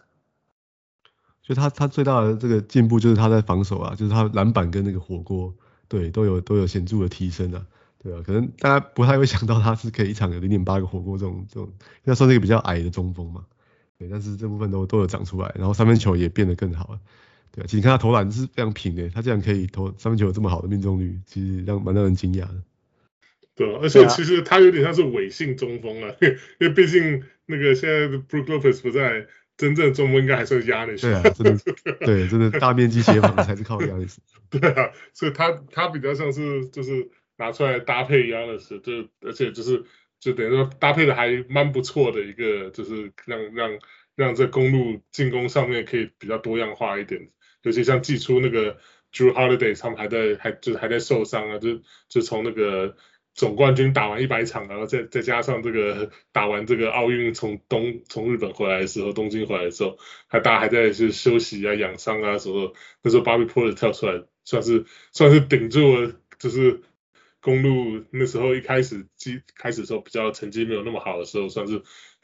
[1.43, 5.53] 就他他最大的这个进步就是他在防守啊，就是他篮板跟那个火锅，
[5.89, 7.67] 对，都有都有显著的提升啊，
[7.99, 11.73] 对啊，可能大家不太会想到他是可以一场有零点八个火锅这种这种，
[12.05, 13.45] 要算是一个比较矮的中锋嘛，
[13.99, 17.01] 对，但是这部分都都有长出来，然后三分球也变得更好了。
[17.53, 22.63] 对，其实你看他投篮是非常平的，他竟然可以投三分球有这么好的命中率，其实让蛮让人惊讶的。
[23.57, 26.15] 对，而且其实他有点像是伪性中锋啊，
[26.59, 29.27] 因为毕竟那个现在的 Brook Lopez 不在，
[29.57, 31.03] 真正的中锋应该还算是 Giannis。
[31.03, 34.17] 对啊，真的， 对，真的大面积协防才是靠 Giannis。
[34.49, 39.85] 对啊，所以他他比较像是就是拿出来搭配 Giannis，就而且就是
[40.21, 43.79] 就等于说搭配的还蛮不错的一个，就是让让
[44.15, 47.29] 让这公路进攻上面可以比较多样化一点。
[47.63, 48.79] 尤其像季初那个
[49.13, 52.97] Jrue Holiday 他们还在还就是还在受伤啊，就就从那个
[53.35, 66.81] 总冠军打完一百场，然后再再加上这个打完这个奥运从东从日本回来的时候，东京回来的时候，还大家还在是休息啊养伤啊时候，那时候 Bobby Porter 跳出来，算是算是顶住了，就是
[67.41, 71.83] 公路那时候一开始季开始的时候比较成绩没有那么好的时候，算是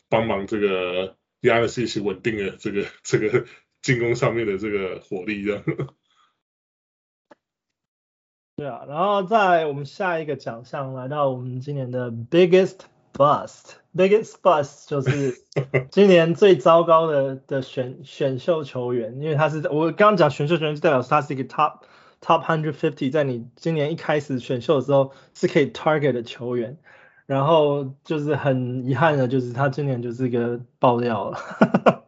[0.09, 3.47] 帮忙这个压的是一些稳定的这个这个
[3.87, 5.63] 进攻上面的这个火力这样。
[8.57, 12.81] 对啊，然后在我们下一个奖项来到我们今年的 Biggest
[13.13, 15.37] Bust，Biggest Bust 就是
[15.93, 21.83] 今年最糟糕的的选选秀球员，因为他是我刚刚讲选秀球员就代表他是一个 Top
[22.21, 26.77] Top hundred fifty，在你今年一开始选秀的时候是可以 target 的球员，
[27.27, 32.06] 然后就是很遗憾的就是他今年就是一个爆料了，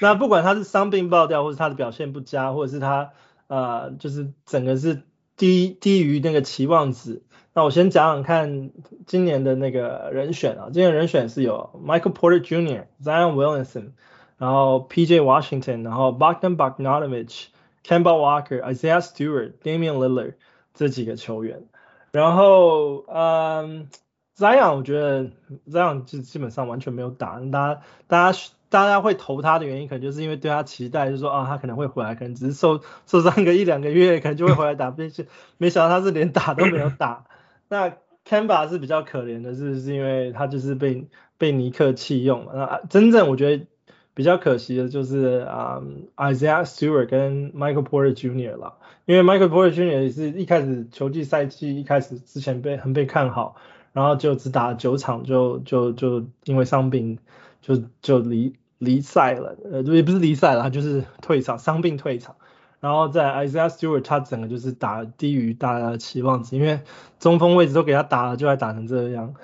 [0.00, 3.12] 那不管他是伤病爆掉，或是他的表现不佳，或者是他
[3.46, 5.02] 呃就是整个是。
[5.38, 7.22] 低低于那个期望值。
[7.52, 8.70] 那我先讲讲看
[9.04, 13.90] 今年的那个人选啊，今年人选是有 Michael Porter Jr.、Zion Williamson，
[14.38, 15.20] 然后 P.J.
[15.20, 17.48] Washington，然后 Bogdan Bogdanovic、
[17.84, 20.36] Kemba Walker、Isaiah Stewart、Damian Lillard
[20.72, 21.66] 这几个球员。
[22.12, 23.90] 然后嗯
[24.38, 25.32] ，Zion 我觉得
[25.68, 28.38] Zion 就基本上完全没有打，大家大家。
[28.68, 34.90] 大家会投他的原因，可能就是因为对他期待，就是说啊，他可能会回来，可能只是受受伤个一两个月，可能就会回来打。
[34.90, 35.26] 但是
[35.58, 37.24] 没想到他是连打都没有打。
[37.68, 37.96] 那
[38.28, 41.06] Kemba 是比较可怜的，是是因为他就是被
[41.38, 42.52] 被尼克弃用了。
[42.54, 43.66] 那真正我觉得
[44.14, 45.80] 比较可惜的就是啊、
[46.16, 48.56] Isaiah Stewart 跟 Michael Porter Jr.
[48.56, 50.02] 了，因为 Michael Porter Jr.
[50.02, 53.54] 也是一开始球季赛季一开始之前被很被看好，
[53.92, 57.18] 然后就只打了九场就就就因为伤病。
[57.66, 62.36] 就就离离赛了，呃，也不是离赛了，他就是退场，伤病退场。
[62.78, 66.78] 然后在 Isaiah Stewart，他整个就是打低于大家的期望值，因为
[67.18, 69.34] 中锋位置都给他打了，就还打成这样。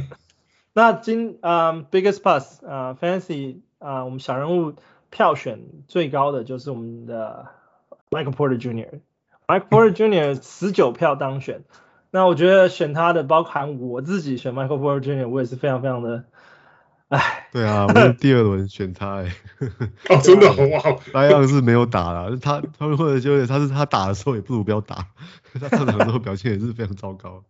[0.72, 4.72] 那今啊、um, Biggest Pass 啊、uh, Fantasy 啊、uh, 我们小人物
[5.10, 7.46] 票选最高的就是我们的
[8.08, 10.40] Michael Porter Jr.，Michael Porter Jr.
[10.42, 11.64] 十九票当选。
[12.10, 16.24] 那我觉得选他的，包含我自己选 Michael Porter Jr.，我也是非常非常的。
[17.10, 19.34] 哎，对啊，我是第二轮选他哎，
[20.08, 25.08] 哦， 真的哇，那样是没有打了，他他们或者就是他是他打的时候也不如不要打，
[25.60, 27.44] 他上场的时候表现也是非常糟糕。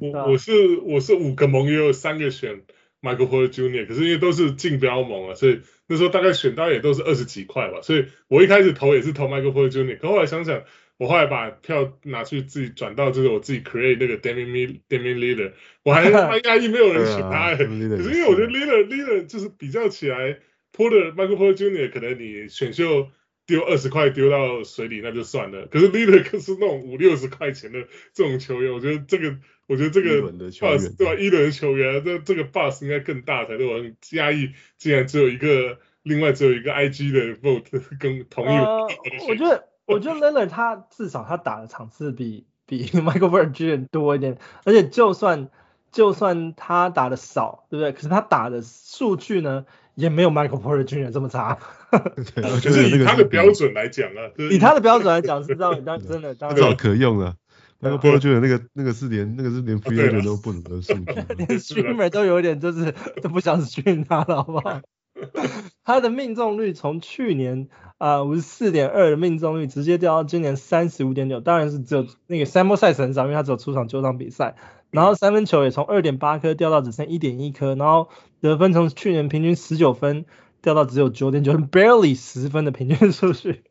[0.00, 0.52] 我我是
[0.84, 2.60] 我是五个盟也有三个选
[3.00, 10.60] Michael Porter Jr.，可是因为都是竞标盟啊，所以那时候大概选到也都是二十几块吧，所以我一开始投也是投 Michael Porter Jr.，可后来想想。
[11.00, 20.38] 我后来把票拿去自己转到就是我自己 create 那个 Damian Damian Lillard，我还蛮压抑没有人选他、欸，可是因为我觉得 Lillard Lillard 就是比较起来
[20.76, 21.90] ，Porter Michael Porter Jr.
[21.90, 23.08] 可能你选秀
[23.46, 29.38] 丢二十块丢到水里那就算了，可是 Leader 可是那种五六十块钱的这种球员，我觉得这个
[29.68, 31.14] 我觉得这个 bust 对吧？
[31.14, 39.69] 一轮的球员，这这个 bust 应该更大才对，我很压抑，竟然只有一个，另外只有一个 IG 的 vote 跟同意我、uh, 我觉得。
[39.90, 43.86] 我觉得 Lillard 他至少他打的场次比比 Michael Porter Jr.
[43.90, 45.48] 多一点，而且就算
[45.92, 47.92] 就算他打的少，对不对？
[47.92, 49.64] 可是他打的数据呢，
[49.94, 51.10] 也没有 Michael Porter Jr.
[51.10, 51.58] 这么差。
[51.90, 57.34] 对， 就是以他的标准来讲啊，以他的标准来讲是这样，当真的当然可用了。
[57.80, 58.40] Michael Porter Jr.
[58.40, 61.04] 那个那个是连那个是连 free agent 都不能的数据，
[61.38, 64.80] 连 streamer 都有点就是都不想 stream 他了，好不好？
[65.84, 67.68] 他的命中率从去年
[67.98, 74.56] 啊五十四点二的命中率直接掉到今年三十五点九，当然是只有那个 sample size 很少，因为他只有出场九场比赛。
[74.90, 78.08] 然后三分球也从二点八颗掉到只剩一点一颗，然后
[78.40, 80.24] 得分从去年平均十九分
[80.62, 83.62] 掉到只有九点九，barely 十分的平均数据。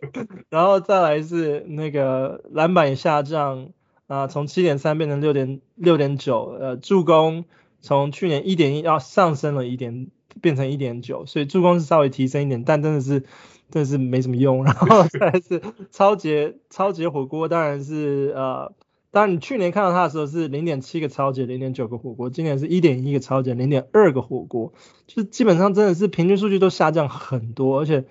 [0.50, 3.72] 然后再来是那个篮板也下降
[4.08, 7.43] 啊，从七点三变成六点六点九，呃，助攻
[7.82, 10.08] 从去年一点一要上升了一点。
[10.41, 13.21] 变成一点九，所以助攻是稍微提升一点，但真的是
[13.69, 14.63] 真的是没什么用。
[14.65, 15.61] 然后再来是
[15.91, 18.73] 超级超级火锅，当然是呃，
[19.11, 24.73] 当然你去年看到他的时候是零点七个超级，零点九个火锅，今年是一点一个超级，零点二个火锅，
[25.07, 28.05] 就基本上真的是平均数据都下降很多，而且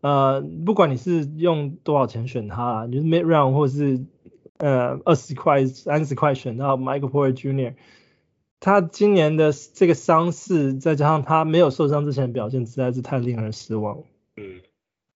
[0.00, 4.04] 呃，不管你是用多少钱选他你，就是 mid round 或者是
[4.58, 7.74] 呃二十块三十块选到 Michael Porter Jr.
[8.64, 13.98] 他今年的这个伤势，再加上他没有受伤之前表现，实在是太令人失望。
[14.36, 14.62] 嗯，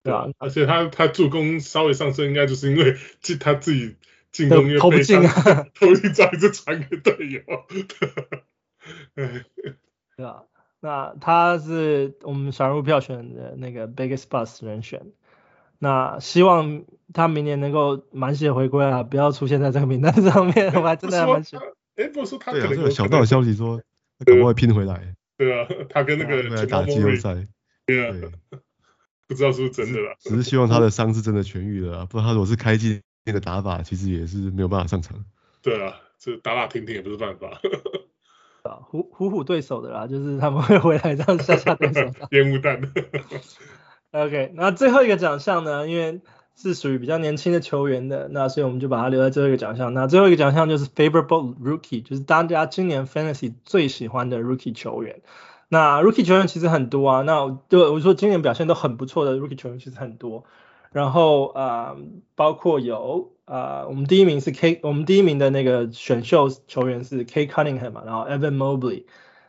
[0.03, 3.97] 对啊，而且他他助攻稍微上升，应该就是因为进他自己
[4.31, 7.41] 进攻又投不进啊， 投进再一次传给队友。
[10.19, 10.43] 对啊，
[10.81, 15.07] 那他是我们小人物票选的那个 Biggest Bust 人选。
[15.79, 16.85] 那希望
[17.15, 20.71] 他明年能够满血回归啊，不要出现在这个名单上面。
[20.75, 21.67] 我还真的还蛮喜欢。
[21.99, 23.83] 哎，不是说他可能有小道消息说，
[24.19, 25.15] 他赶快拼回来。
[25.37, 27.47] 对啊，他跟那个来打季后赛。
[27.85, 28.15] 对啊，
[29.27, 30.15] 不知道是不是真的啦。
[30.21, 35.25] 只是希望他的伤是真的痊愈了，不然他如果是开季那个打法，其实也是没有办法上场。
[35.61, 37.61] 对啊，这打打停停也不是办法。
[38.63, 42.01] 啊，唬唬唬对手的啦，就是他们会回来这样吓吓对手。
[42.31, 42.81] 烟雾弹。
[44.13, 46.21] OK，那最后一个奖项呢，因为
[46.61, 49.95] 是属于比较年轻的球员的，那所以我们就把它留在最后一个奖项。
[49.95, 55.21] 那最后一个奖项就是 Favorable Rookie，就是大家今年 Fantasy 最喜欢的 Rookie 球员。
[55.69, 60.45] 那 Rookie 球员其实很多啊，那就我说今年表现都很不错的 Rookie 球员其实很多。
[60.91, 61.97] 然后啊、呃，
[62.35, 69.05] 包括有啊、呃，我们第一名是 K，我们第一名的那个选秀球员是 K Cunningham 嘛，然后 Evan Mobley，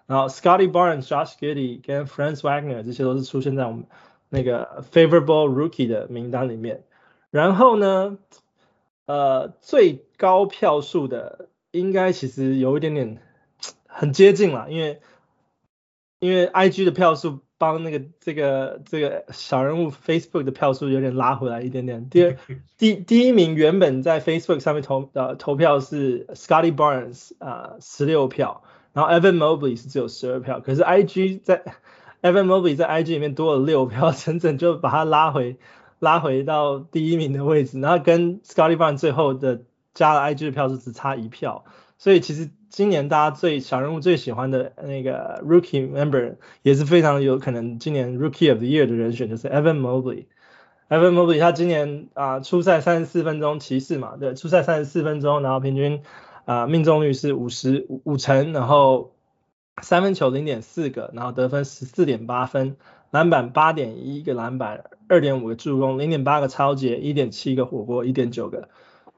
[0.06, 3.86] 然后 Scotty Barnes、Josh Giddy 跟 Franz Wagner 这些都是出现在我们
[4.30, 6.84] 那个 Favorable Rookie 的名单里面。
[7.32, 8.18] 然后呢，
[9.06, 13.22] 呃，最高票数的应该其实有一点点
[13.88, 15.02] 很接近了，因为
[16.20, 17.40] 因为 IG 的票数。
[17.62, 22.10] 帮那个这个这个小人物 Facebook 的票数有点拉回来一点点。
[22.10, 22.38] 第二
[22.80, 28.64] 第第一名原本在 Facebook 上面投呃投票是 Scottie Barnes 啊十六票，
[28.94, 31.62] 然后 Evan Mobley 是只有十二票，可是 IG 在
[32.24, 35.58] Evan Mobley 在 IG 里面多了六票， 整整就把他拉回
[36.00, 39.62] 拉回到第一名的位置，然后跟 Scottie Barnes 最后的
[39.94, 41.66] 加了 IG 的票数只差一票，
[41.98, 42.50] 所以其实。
[42.72, 50.26] 今年大家最小人物最喜欢的那个 Rookie Member 也是非常有可能今年 Rookie of the Year 的人选，就是 Evan Mobley。
[50.88, 56.04] Evan Mobley 他今年啊出赛三十四分钟，骑士嘛，对，出赛三十四分钟，然后平均
[56.46, 59.16] 啊命中率是五十五成，然后
[59.82, 62.78] 三分球零点四个，然后得分十四点八分，
[63.10, 68.70] 篮板八点一个篮板，二点五个助攻，零点八个超截，一点七个火锅，一点九个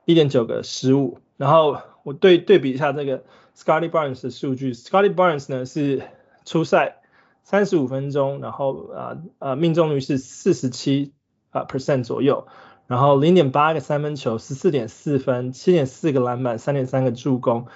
[0.06, 3.24] 一点九个失误，然后我对对比一下这个。
[3.54, 6.04] Scottie Barnes 的数据，Scottie Barnes 呢是
[6.46, 7.02] 初赛
[7.44, 11.12] 三十五分钟，然后啊啊命中率是四十七
[11.50, 12.48] 啊 percent 左右，
[12.88, 17.68] 然后零点八个三分球，十四点四分，七点四个篮板，三点三个助攻，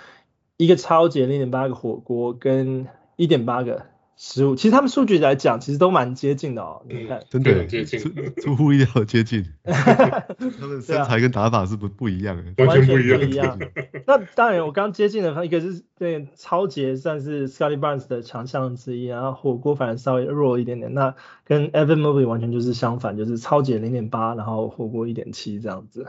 [0.56, 2.88] 一个超截，零点八个火锅跟
[3.18, 3.86] 一点八个。
[4.18, 6.82] 十五，其实他们数据来讲，其实都蛮接近的哦。
[6.88, 8.00] 你看，真的接近，
[8.42, 9.46] 出乎意料的接近。
[9.66, 13.30] 他们身材跟打法是不不一样的，完全不一样。
[13.30, 13.60] 一样
[14.08, 20.94] 那当然，我刚接近的，一个是对超杰算是 Scottie Barnes 的强项之一，然后火锅反而稍微弱一点点。
[20.94, 26.06] 那跟 Evan Mobley 完全就是相反，就是超杰零点八，然后火锅一点七这样子。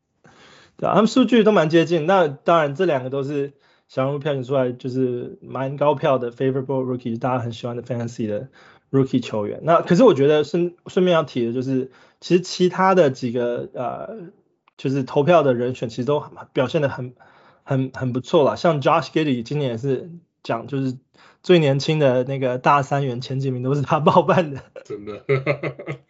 [0.78, 2.06] 对啊，他们数据都蛮接近。
[2.06, 3.52] 那当然，这两个都是。
[3.94, 8.48] 小人物票选出来就是蛮高票的 favorable rookie，大家很喜欢的 fantasy 的
[8.90, 9.60] rookie 球员。
[9.62, 14.32] 那可是我觉得顺顺便要提的就是，其实其他的几个呃，
[14.76, 17.14] 就是投票的人选其实都表现的很
[17.62, 18.56] 很很不错了。
[18.56, 20.10] 像 Josh Giddey 今年也是
[20.42, 20.98] 讲就是
[21.44, 25.24] 最年轻的那个大三元前几名都是他包办的，真的。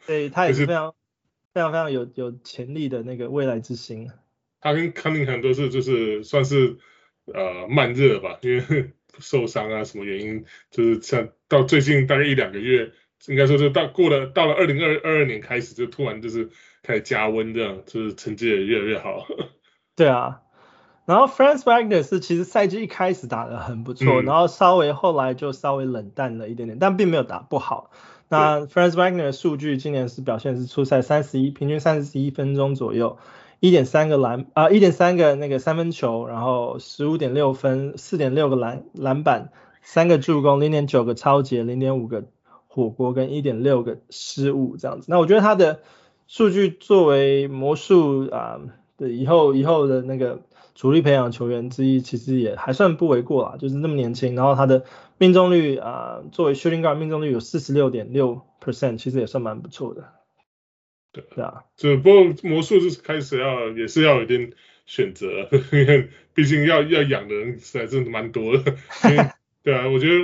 [0.07, 0.95] 对，他也是非常
[1.53, 4.11] 非常非常有有潜力的那个未来之星。
[4.63, 4.91] 他跟
[5.43, 6.79] 都是就是算是。
[7.33, 12.91] 呃，慢热吧，因为 受伤啊，什么原因，就是像到最近大概一两个月，
[13.27, 16.51] 应该说就到过了到了二零二二年开始，就突然就是
[16.83, 19.25] 开始加温这样，就是成绩也越来越好。
[19.97, 20.41] 对啊，
[21.07, 27.93] 然后 Franz Wagner 是其实赛季一开始打的很不错，嗯、然后稍微后来就稍微冷淡了一点点，但并没有打不好。
[28.29, 33.19] 那 Franz Wagner 的数据今年是表现是出赛三十一，平均三十一分钟左右。
[33.65, 42.25] 一点三个篮啊，一点三个那个三分球，然后十五点六分，四点六个篮篮板，三个助攻，零点九个抄截，零点五个
[42.69, 45.07] 火锅跟一点六个失误这样子。
[45.09, 45.81] 那我觉得他的
[46.27, 48.61] 数据作为魔术啊
[48.99, 50.43] 的以后以后的那个
[50.75, 54.85] 主力培养球员之一，其实也还算不为过啦，就是那么年轻，然后他的
[55.17, 60.05] 命中率啊作为 shooting guard 命中率有四十六点六 percent，其实也算蛮不错的。
[61.23, 64.53] 对啊，只不过魔术就是开始要也是要有点
[64.87, 68.77] 选择，因 为毕竟要要养的人实在真的蛮多的。
[69.63, 70.15] 对啊，我觉得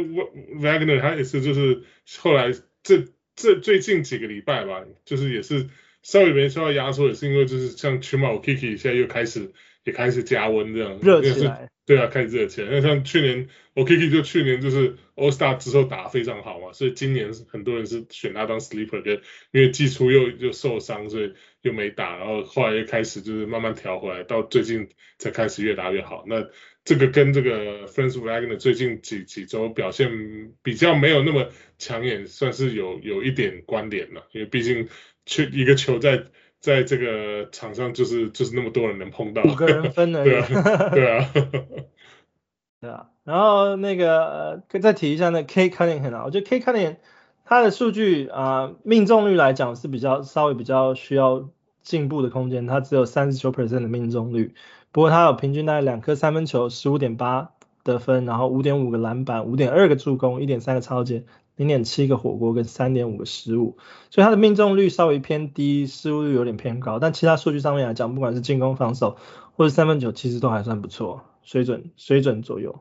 [0.60, 1.82] Wagner 他也是就是
[2.18, 5.68] 后来这这最近几个礼拜吧，就是也是
[6.02, 9.52] 稍微没受到压缩，也是因为就是像 Chuma Okiki 现在又开始
[9.84, 11.68] 也开始加温这样，热起来。
[11.86, 12.68] 对啊，开始热起来。
[12.70, 26.24] 那像去年 Okiki 就去年就是 All Star 之后打得非常好嘛，所以今年很多人是选他当 Sleeper 的，因为季初又又受伤，所以又没打，然后后来又开始就是慢慢调回来，到最近才开始越打越好。
[26.28, 26.48] 那
[26.84, 34.88] 这个跟这个 Franz Wagner 最近几几周表现比较没有那么抢眼，算是有有一点关联了，因为毕竟
[35.26, 36.26] 去一个球在。
[36.60, 40.30] 在这个场上就是就是那么多人能碰到，五个人分而已。
[40.30, 41.30] 对啊，对啊，
[42.80, 43.06] 对啊。
[43.24, 46.96] 然后那个呃，再提一下那 Cade Cunningham 啊，我觉得 Cade Cunningham
[47.44, 51.48] 他的数据啊、呃，命中率来讲是比较稍微比较需要
[51.82, 54.54] 进步的空间，他只有三十九 percent 的命中率，
[54.92, 57.52] 不过他有平均大概两颗三分球，十五点八
[57.82, 61.24] 得分，然后五点五个篮板，五点二个助攻，一点三个超截，
[61.60, 63.76] 零点七个火锅跟三点五个失误，
[64.08, 69.18] 所以他的命中率稍微偏低，失误率有点偏高，但其他数据上面来讲，不管是进攻、防守
[69.56, 72.80] 或者三分球，其实都还算不错，水准水准左右。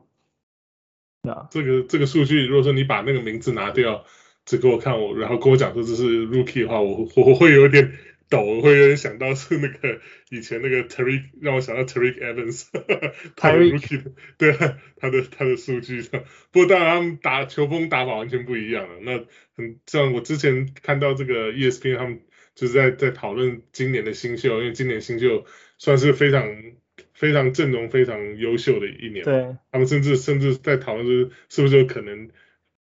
[1.20, 4.02] 那，这个这个数据，如果说你把那个名字拿掉，
[4.46, 7.92] 只给我看我，然后跟我讲说这是 rookie 的话，我 我会有点
[8.30, 10.00] 抖，我会有点想到是那个
[10.30, 12.68] 以前那个 Tariq，让我想到 Tariq Evans，
[13.36, 16.00] 他的 rookie，对啊，他的他的数据，
[16.50, 19.00] 不过当然他们打球风打法完全不一样了。
[19.02, 19.24] 那
[19.54, 22.20] 很像我之前看到这个 ESPN 他们
[22.54, 25.44] 就是在在讨论今年的新秀，因为今年新秀
[25.76, 26.46] 算是非常。
[27.14, 32.30] 非常阵容非常优秀的一年，对，他们甚至甚至在讨论是是不是有可能，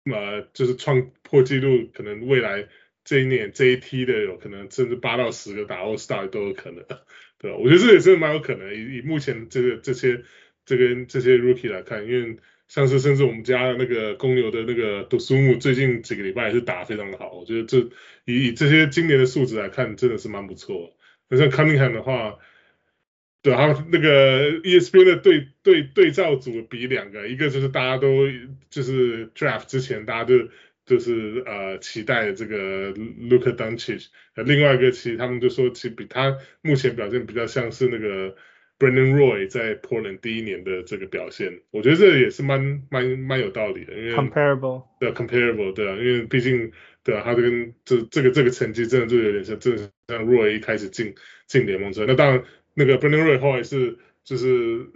[0.04, 2.68] 呃，就是创破纪录，可能未来
[3.04, 6.84] 这一年这一梯的有可能甚至八到十个打 All Star 都有可能，
[7.38, 7.56] 对吧？
[7.56, 10.22] 我觉得这也是蛮有可能，以以目前这个这些
[10.64, 12.36] 这个这些 Rookie 来看，因为
[12.68, 17.78] 像是甚至我们家的那个公牛的那个杜苏木最近几个礼拜也是打得非常的好，我觉得这
[18.24, 20.96] 以以这些今年的数值来看，真的是蛮不错。
[21.28, 22.38] 那像 Cunningham 的话。
[23.42, 28.26] 对，然后那个 ESPN 的对对对照组比两个，一个就是大家都
[28.68, 30.34] 就是 draft 之前大家都
[30.86, 38.34] 就是呃期待的这个 Luka Doncic，另外一个其实他们就说其实比他目前表现比较像是那个
[38.78, 46.72] Brandon Roy 在 Portland 第一年的这个表现，我觉得这也是蛮蛮蛮有道理的，因为 comparable 对 comparable 对啊，因为毕竟
[47.02, 51.14] 对啊，他这跟这这个这个成绩真的就有点像，真的像 Roy 一开始进
[51.46, 52.44] 进联盟之后，那当然。
[52.72, 54.86] 那个 Brandon Roy 后来是就是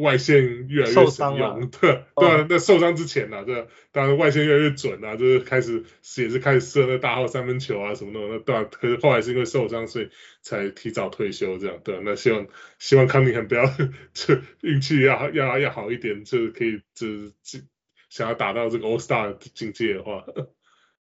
[0.00, 5.84] 外线越来越神勇， 对对、哦，那受伤之前呢、啊，这当然外线越来越准啊，就是开始
[6.16, 10.10] 也是开始射那大号三分球啊什么的，那当然可是后来是因为受伤，所以
[10.42, 12.46] 才提早退休这样，对，那希望
[12.78, 13.64] 希望康宁汉不要
[14.14, 17.32] 这运气要要要好一点，就是可以就是
[18.08, 20.24] 想要达到这个 All Star 的境界的话。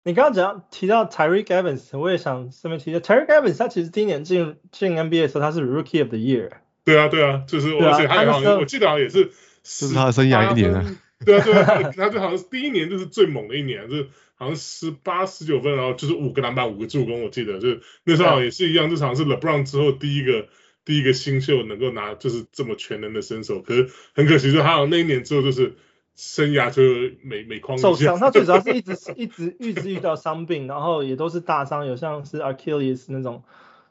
[0.04, 6.50] 你刚刚讲提到 Tyreke Evans，我也想顺便提一下 Tyreke Evans，他其实第一年进进 NBA 的时候，他是 Rookie of the Year。
[6.84, 9.30] 对啊，对啊，就是而且他好像我记得好像也是，
[9.62, 10.84] 是他的生涯一年啊。
[11.24, 20.48] 对啊，对啊，他就好像是第一年就是最猛的一年，就是好像十八十九分，然后就是五个篮板五个助攻，我记得就是那时候好像也是一样，就好像是 LeBron 之后第一个
[20.84, 25.76] 第一个新秀能够拿就是这么全能的身手，可是很可惜，就他好像那一年之后就是。
[26.14, 26.82] 生涯就
[27.22, 33.44] 每每况受伤，他最主要是一直一直一直遇到伤病，然后也都是大伤，有像是 Achilles 那种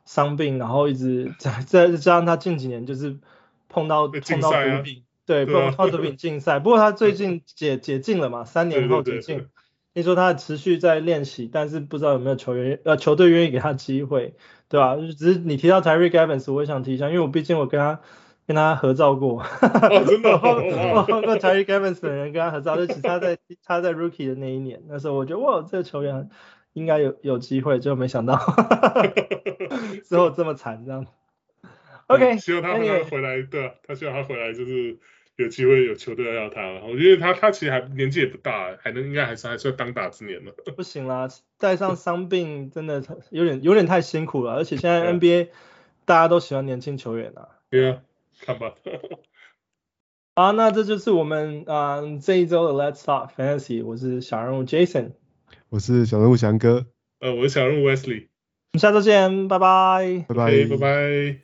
[0.05, 3.17] 伤病，然后一直 再再加上他近几年就是
[3.69, 6.59] 碰到、啊、碰到毒品，对，碰到毒品禁赛。
[6.59, 9.47] 不过他最近 解解禁了嘛，三年后解禁。
[9.93, 14.35] 听说他持续在练习，但是不知道有没有球员呃球队愿意给他机会，
[14.69, 14.97] 对吧、啊？
[15.17, 17.99] 只是你提到 Tyreke Evans，我也想提一下，因为我毕竟我跟他。
[18.47, 20.31] 跟他合照过，哦、真的，
[20.93, 26.29] 我碰过 Tyreke Evans 的人跟他合照，就其实他在他在 Rookie 的那一年，那时候我觉得哇，这个球员
[26.73, 28.37] 应该有有机会，就没想到
[30.03, 31.05] 之后这么惨这样。
[32.07, 34.97] OK，希望他回回来，对啊，他希望他回来就是
[35.35, 40.53] 有机会有球队要要他，我觉得他他其实还年纪也不大，还能应该还是还算当打之年了。
[40.75, 45.49] 不行啦，带上伤病真的有点有点太辛苦了，而且现在 NBA
[46.05, 47.49] 大家都喜欢年轻球员啊。
[47.69, 48.01] 对啊。
[48.43, 48.73] 看吧，
[50.35, 55.11] 好，那这就是我们啊、呃、这一周的 Let's Talk Fantasy，我是小人物 Jason，
[55.71, 56.85] 我是小人物翔哥，
[57.21, 58.27] 呃，我是小人物 Wesley，
[58.73, 61.37] 我们下周见，拜拜，拜拜，拜拜。